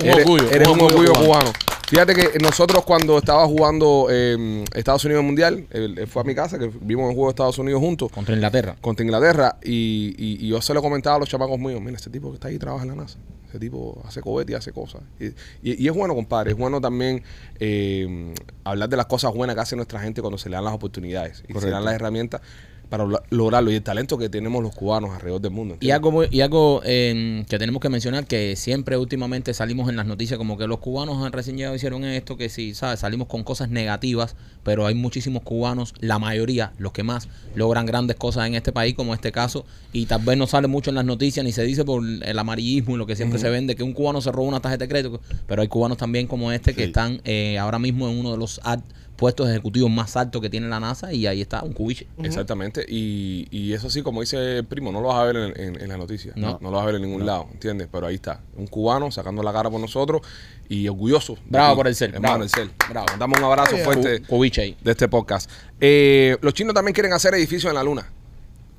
[0.00, 1.52] Un eres, orgullo, eres un orgullo orgullo cubano.
[1.52, 1.52] cubano.
[1.88, 6.34] Fíjate que nosotros cuando estaba jugando eh, Estados Unidos Mundial, él, él fue a mi
[6.34, 8.74] casa, que vimos el juego de Estados Unidos juntos Contra Inglaterra.
[8.80, 12.10] contra Inglaterra y, y- y yo se lo comentaba a los chamacos míos, mira, ese
[12.10, 13.18] tipo que está ahí trabaja en la NASA,
[13.48, 15.02] ese tipo hace cohetes y hace cosas.
[15.20, 17.22] Y, y- y es bueno, compadre, es bueno también
[17.60, 18.34] eh,
[18.64, 21.34] hablar de las cosas buenas que hace nuestra gente cuando se le dan las oportunidades
[21.34, 21.74] y se le Correcto.
[21.76, 22.40] dan las herramientas
[22.88, 25.76] para lo- lograrlo y el talento que tenemos los cubanos alrededor del mundo.
[25.80, 30.06] Y algo, y algo eh, que tenemos que mencionar, que siempre últimamente salimos en las
[30.06, 33.00] noticias como que los cubanos han recién llegado hicieron esto, que sí, ¿sabes?
[33.00, 38.16] Salimos con cosas negativas, pero hay muchísimos cubanos, la mayoría, los que más, logran grandes
[38.16, 41.04] cosas en este país, como este caso, y tal vez no sale mucho en las
[41.04, 43.92] noticias, ni se dice por el amarillismo y lo que siempre se vende, que un
[43.92, 47.20] cubano se roba una tarjeta de crédito, pero hay cubanos también como este que están
[47.24, 48.80] eh, ahora mismo en uno de los ad
[49.16, 52.06] puestos ejecutivos más altos que tiene la NASA y ahí está un cubiche.
[52.22, 52.84] Exactamente.
[52.88, 55.80] Y, y eso sí, como dice el primo, no lo vas a ver en, en,
[55.82, 56.32] en la noticia.
[56.36, 56.58] No.
[56.60, 56.70] No.
[56.70, 57.88] lo vas a ver en ningún lado, ¿entiendes?
[57.90, 58.40] Pero ahí está.
[58.56, 60.22] Un cubano sacando la cara por nosotros
[60.68, 61.36] y orgulloso.
[61.46, 62.44] Bravo por el cel, Hermano, bravo.
[62.44, 62.70] el cel.
[62.90, 63.06] Bravo.
[63.18, 64.76] Damos un abrazo fuerte Cu- cubiche ahí.
[64.82, 65.50] de este podcast.
[65.80, 68.06] Eh, los chinos también quieren hacer edificios en la luna.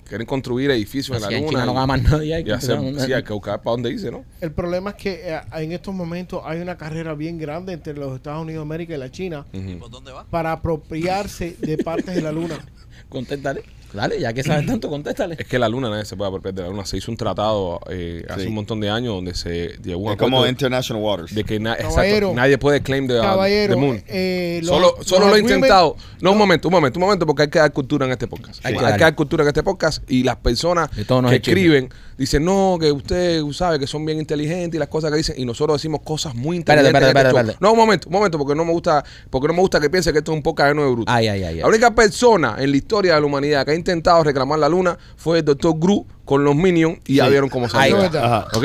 [0.07, 1.49] Quieren construir edificios en la en luna.
[1.49, 2.33] China no y- va más nadie.
[2.35, 4.23] Hay y que hacer- a- sí, hay que buscar para dónde irse, ¿no?
[4.41, 8.15] El problema es que eh, en estos momentos hay una carrera bien grande entre los
[8.15, 9.79] Estados Unidos de América y la China Ujú.
[9.79, 10.25] ¿Por dónde va?
[10.25, 12.57] para apropiarse de partes de la luna.
[13.09, 13.63] Contéstale.
[13.93, 15.37] Dale, ya que sabes tanto, contéstale.
[15.39, 16.85] Es que la luna nadie se puede apropiar de la luna.
[16.85, 18.47] Se hizo un tratado eh, hace Sí.
[18.47, 21.33] un montón de años donde se llegó a un Es como International Waters.
[21.33, 22.33] de que na- exacto, Caballero.
[22.35, 24.03] nadie puede claim the, uh, Caballero, the moon.
[24.07, 25.95] eh, los- solo solo los lo he intentado.
[26.19, 28.59] No, un momento, un momento, un momento, porque hay que dar cultura en este podcast.
[28.65, 29.03] Hay Hay, que que darle.
[29.05, 33.41] dar cultura en este podcast y las personas De que escriben dicen, no, que usted
[33.53, 36.57] sabe que son bien inteligentes y las cosas que dicen, y nosotros decimos cosas muy
[36.57, 36.93] inteligentes.
[37.01, 37.57] este espérate, show.
[37.61, 40.11] No, un momento, un momento, porque no me gusta, porque no me gusta que piense
[40.11, 41.11] que esto es un podcast lleno de bruto.
[41.11, 41.53] Ay, ay, ay.
[41.55, 41.59] ay.
[41.61, 44.97] La única persona en la historia de la humanidad que ha intentado reclamar la luna
[45.17, 48.01] fue el doctor Gru con los Minions y ya vieron cómo Ahí salió.
[48.05, 48.25] está.
[48.25, 48.47] Ajá.
[48.53, 48.63] ¿Ok?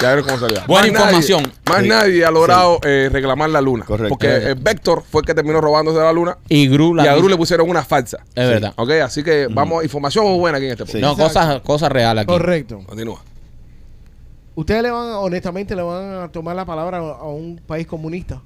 [0.00, 0.60] Ya vieron cómo salió.
[0.66, 1.52] Buena Más nadie- información.
[1.68, 1.88] más Sí.
[1.88, 3.84] nadie ha logrado eh, reclamar la luna.
[3.84, 4.10] Correcto.
[4.10, 7.16] Porque el Vector fue el que terminó robándose la luna Y Gru la y a
[7.16, 8.18] Gru le pusieron una falsa.
[8.34, 8.72] Es verdad.
[8.76, 8.90] ¿Ok?
[9.04, 10.98] Así que vamos, información muy buena aquí en este podcast.
[10.98, 11.02] Sí.
[11.02, 12.32] No, cosas, cosas reales aquí.
[12.32, 12.80] Correcto.
[12.86, 13.20] Continúa.
[14.56, 18.40] Ustedes le van, honestamente, le van a tomar la palabra a un país comunista.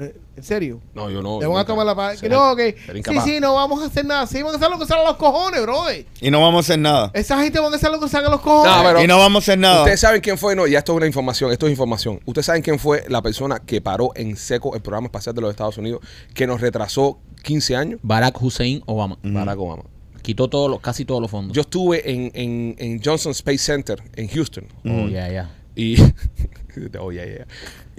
[0.00, 0.80] Eh, ¿En serio?
[0.94, 1.40] No, yo no.
[1.40, 4.28] Le van a tomar la Será- no, que sí, sí, no vamos a hacer nada.
[4.28, 5.82] Sí, van a hacer lo que salga a los cojones, bro.
[6.20, 7.10] Y no vamos a hacer nada.
[7.14, 8.76] Esa gente van a hacer lo que salga a los cojones.
[8.76, 9.80] No, pero- y no vamos a hacer nada.
[9.80, 12.20] Ustedes saben quién fue, no, ya esto es una información, esto es información.
[12.26, 15.50] Ustedes saben quién fue la persona que paró en seco el programa espacial de los
[15.50, 16.00] Estados Unidos,
[16.32, 17.98] que nos retrasó 15 años.
[18.04, 19.18] Barack Hussein Obama.
[19.24, 19.82] Barack Obama.
[20.22, 21.56] Quitó todos los, casi todos los fondos.
[21.56, 24.64] Yo estuve en, en, en Johnson Space Center en Houston.
[24.84, 25.50] oh, ya, ya.
[25.74, 25.96] Y.
[27.00, 27.46] oh, yeah, yeah.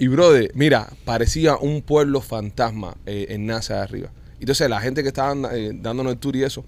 [0.00, 4.10] Y, brother, mira, parecía un pueblo fantasma eh, en NASA de arriba.
[4.40, 6.64] Entonces, la gente que estaban eh, dándonos el tour y eso,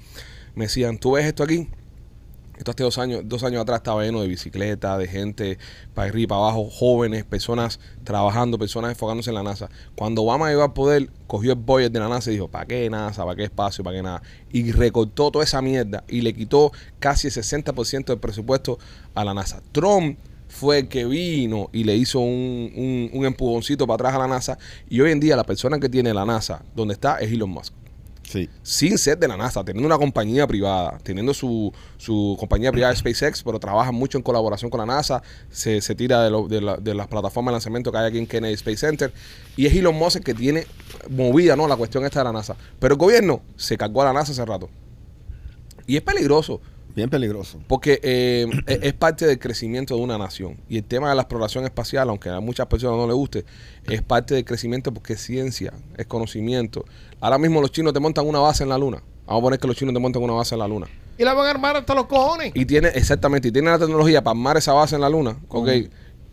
[0.55, 1.67] me decían: ¿Tú ves esto aquí?
[2.59, 5.59] Esto hace dos años, dos años atrás estaba lleno de bicicletas, de gente
[5.95, 9.71] para arriba y para abajo, jóvenes, personas trabajando, personas enfocándose en la NASA.
[9.95, 12.91] Cuando Obama llegó al poder, cogió el budget de la NASA y dijo, ¿para qué
[12.91, 13.25] NASA?
[13.25, 13.83] ¿Para qué espacio?
[13.83, 14.23] ¿Para qué nada?
[14.51, 18.79] Y recortó toda esa mierda y le quitó casi el 60% del presupuesto
[19.15, 19.63] a la NASA.
[19.73, 20.19] Trump
[20.53, 24.29] fue el que vino y le hizo un, un, un empujoncito para atrás a la
[24.29, 27.49] NASA y hoy en día la persona que tiene la NASA donde está es Elon
[27.51, 27.73] Musk
[28.25, 28.49] Sí.
[28.63, 33.43] sin ser de la NASA, teniendo una compañía privada, teniendo su, su compañía privada SpaceX,
[33.43, 36.77] pero trabaja mucho en colaboración con la NASA, se, se tira de, lo- de, la-
[36.79, 39.13] de las plataformas de lanzamiento que hay aquí en Kennedy Space Center,
[39.55, 40.67] y es Elon Musk el que tiene
[41.11, 41.69] movida ¿no?
[41.69, 42.57] la cuestión esta de la NASA.
[42.79, 44.71] Pero el gobierno se cargó a la NASA hace rato.
[45.87, 46.61] Y es peligroso,
[46.95, 47.59] Bien peligroso.
[47.67, 50.59] porque eh, es es parte del crecimiento de una nación.
[50.69, 53.45] Y el tema de la exploración espacial, aunque a muchas personas no les guste,
[53.89, 56.85] es parte del crecimiento porque es ciencia, es conocimiento.
[57.21, 59.03] Ahora mismo los chinos te montan una base en la luna.
[59.27, 60.87] Vamos a poner que los chinos te montan una base en la luna.
[61.17, 62.53] Y la van a armar hasta los cojones.
[62.55, 65.39] Y tiene, exactamente, y tiene la tecnología para armar esa base en la luna.
[65.49, 65.69] ¿ok?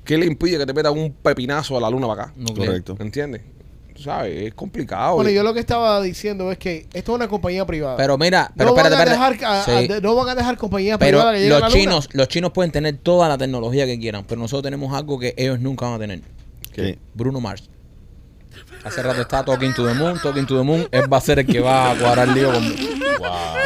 [0.03, 2.33] ¿Qué le impide que te metan un pepinazo a la luna para acá?
[2.35, 2.67] Nuclear.
[2.67, 2.97] Correcto.
[2.99, 3.41] ¿Entiendes?
[3.99, 5.15] Tú sabes, es complicado.
[5.15, 7.97] Bueno, yo lo que estaba diciendo es que esto es una compañía privada.
[7.97, 9.71] Pero mira, pero no, van a dejar, a- Sí.
[9.71, 11.67] a- de- no van a dejar compañías Pero privadas a los luna.
[11.69, 15.33] chinos, los chinos pueden tener toda la tecnología que quieran, pero nosotros tenemos algo que
[15.35, 16.21] ellos nunca van a tener.
[16.73, 16.97] ¿Qué?
[17.13, 17.69] Bruno Mars.
[18.83, 20.87] Hace rato está Talking to the Moon, Talking to the Moon.
[20.91, 22.63] Él va a ser el que va a cuadrar lío con.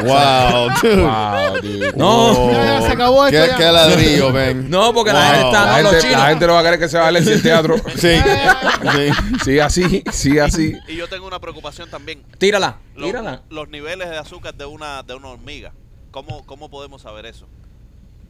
[0.03, 0.95] Wow, dude.
[1.03, 1.93] Wow, dude.
[1.95, 2.51] No.
[2.51, 3.55] Ya, ya, se acabó esto ¿Qué, ya.
[3.57, 4.69] qué ladrillo, ven.
[4.69, 5.65] No, porque la gente está.
[5.65, 6.21] La No, los gente, chinos.
[6.21, 7.75] la gente no va a querer que se vaya el teatro.
[7.95, 8.17] Sí.
[8.17, 9.11] sí.
[9.45, 10.73] Sigue así, sigue así.
[10.87, 12.23] Y yo tengo una preocupación también.
[12.37, 13.43] Tírala, Los, tírala.
[13.49, 15.73] los niveles de azúcar de una, de una hormiga.
[16.11, 17.47] ¿Cómo, ¿Cómo podemos saber eso?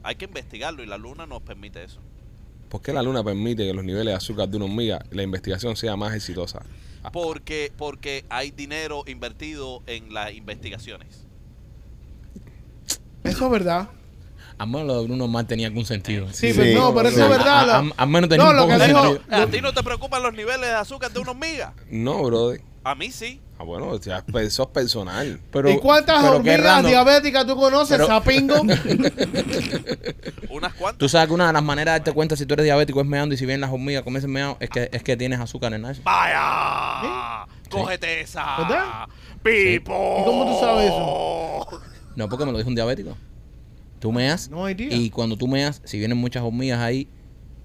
[0.03, 1.99] Hay que investigarlo y la luna nos permite eso.
[2.73, 5.75] ¿Por qué la luna permite que los niveles de azúcar de una hormiga, la investigación
[5.75, 6.63] sea más exitosa?
[7.03, 11.27] Ah, Porque, porque hay dinero invertido en las investigaciones.
[13.23, 13.89] Eso es verdad.
[14.57, 16.27] Al menos lo de Bruno Mars tenía algún sentido.
[16.33, 16.57] Sí, Sí.
[16.59, 17.23] pero no, pero eso Sí.
[17.23, 17.69] es verdad.
[17.69, 19.37] A- a- Al menos tenía No, un lo poco que de dijo- sentido.
[19.43, 21.75] ¿A ti no te preocupan los niveles de azúcar de una hormiga?
[21.91, 22.61] No, brother.
[22.83, 23.39] A mí sí.
[23.63, 25.39] Ah, bueno, ya, pues, eso es personal.
[25.49, 28.55] Pero, ¿Y cuántas pero hormigas diabéticas tú conoces, Pero- sapingo?
[30.49, 30.97] Unas cuantas.
[30.97, 33.07] Tú sabes que una de las maneras de darte cuenta si tú eres diabético es
[33.07, 35.85] meando y si bien las hormigas comienzan meando es que, es que tienes azúcar en
[35.85, 36.01] eso.
[36.03, 37.45] ¡Vaya!
[37.69, 38.57] ¡Cógete esa!
[38.57, 39.07] ¿Verdad?
[39.41, 40.17] ¡Pipo!
[40.19, 41.81] ¿Y cómo tú sabes eso?
[42.15, 43.17] No, porque me lo dijo un diabético.
[43.99, 47.07] Tú meas No y cuando tú meas, si vienen muchas hormigas ahí,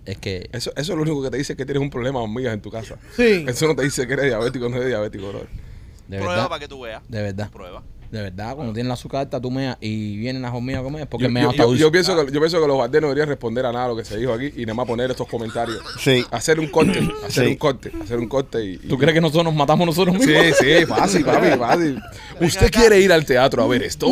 [0.06, 0.48] es que...
[0.52, 2.62] Eso, eso es lo único que te dice que tienes un problema de hormigas en
[2.62, 2.96] tu casa.
[3.14, 3.44] Sí.
[3.46, 5.67] Eso no te dice que eres diabético o no eres diabético, brother.
[6.08, 6.48] De Prueba verdad.
[6.48, 7.02] para que tú veas.
[7.08, 7.50] De verdad.
[7.50, 7.82] Prueba.
[8.10, 11.02] De verdad, cuando tienen la azúcar alta, tú meas y vienen las hormigas a comer,
[11.02, 13.08] es porque Yo, mea yo- yo- yo pienso que, yo pienso que los guardias no
[13.08, 15.28] deberían responder a nada de lo que se dijo aquí y nada más poner estos
[15.28, 15.78] comentarios.
[16.00, 16.24] Sí.
[16.30, 17.50] Hacer un corte, hacer Sí.
[17.50, 18.74] un corte, hacer un corte y...
[18.74, 20.34] y- ¿Tú crees que nosotros nos matamos nosotros mismos?
[20.34, 22.00] Sí, sí, fácil, papi, fácil.
[22.40, 24.06] ¿Usted quiere ir al teatro a ver esto?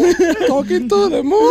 [0.46, 1.50] Talking to the moon.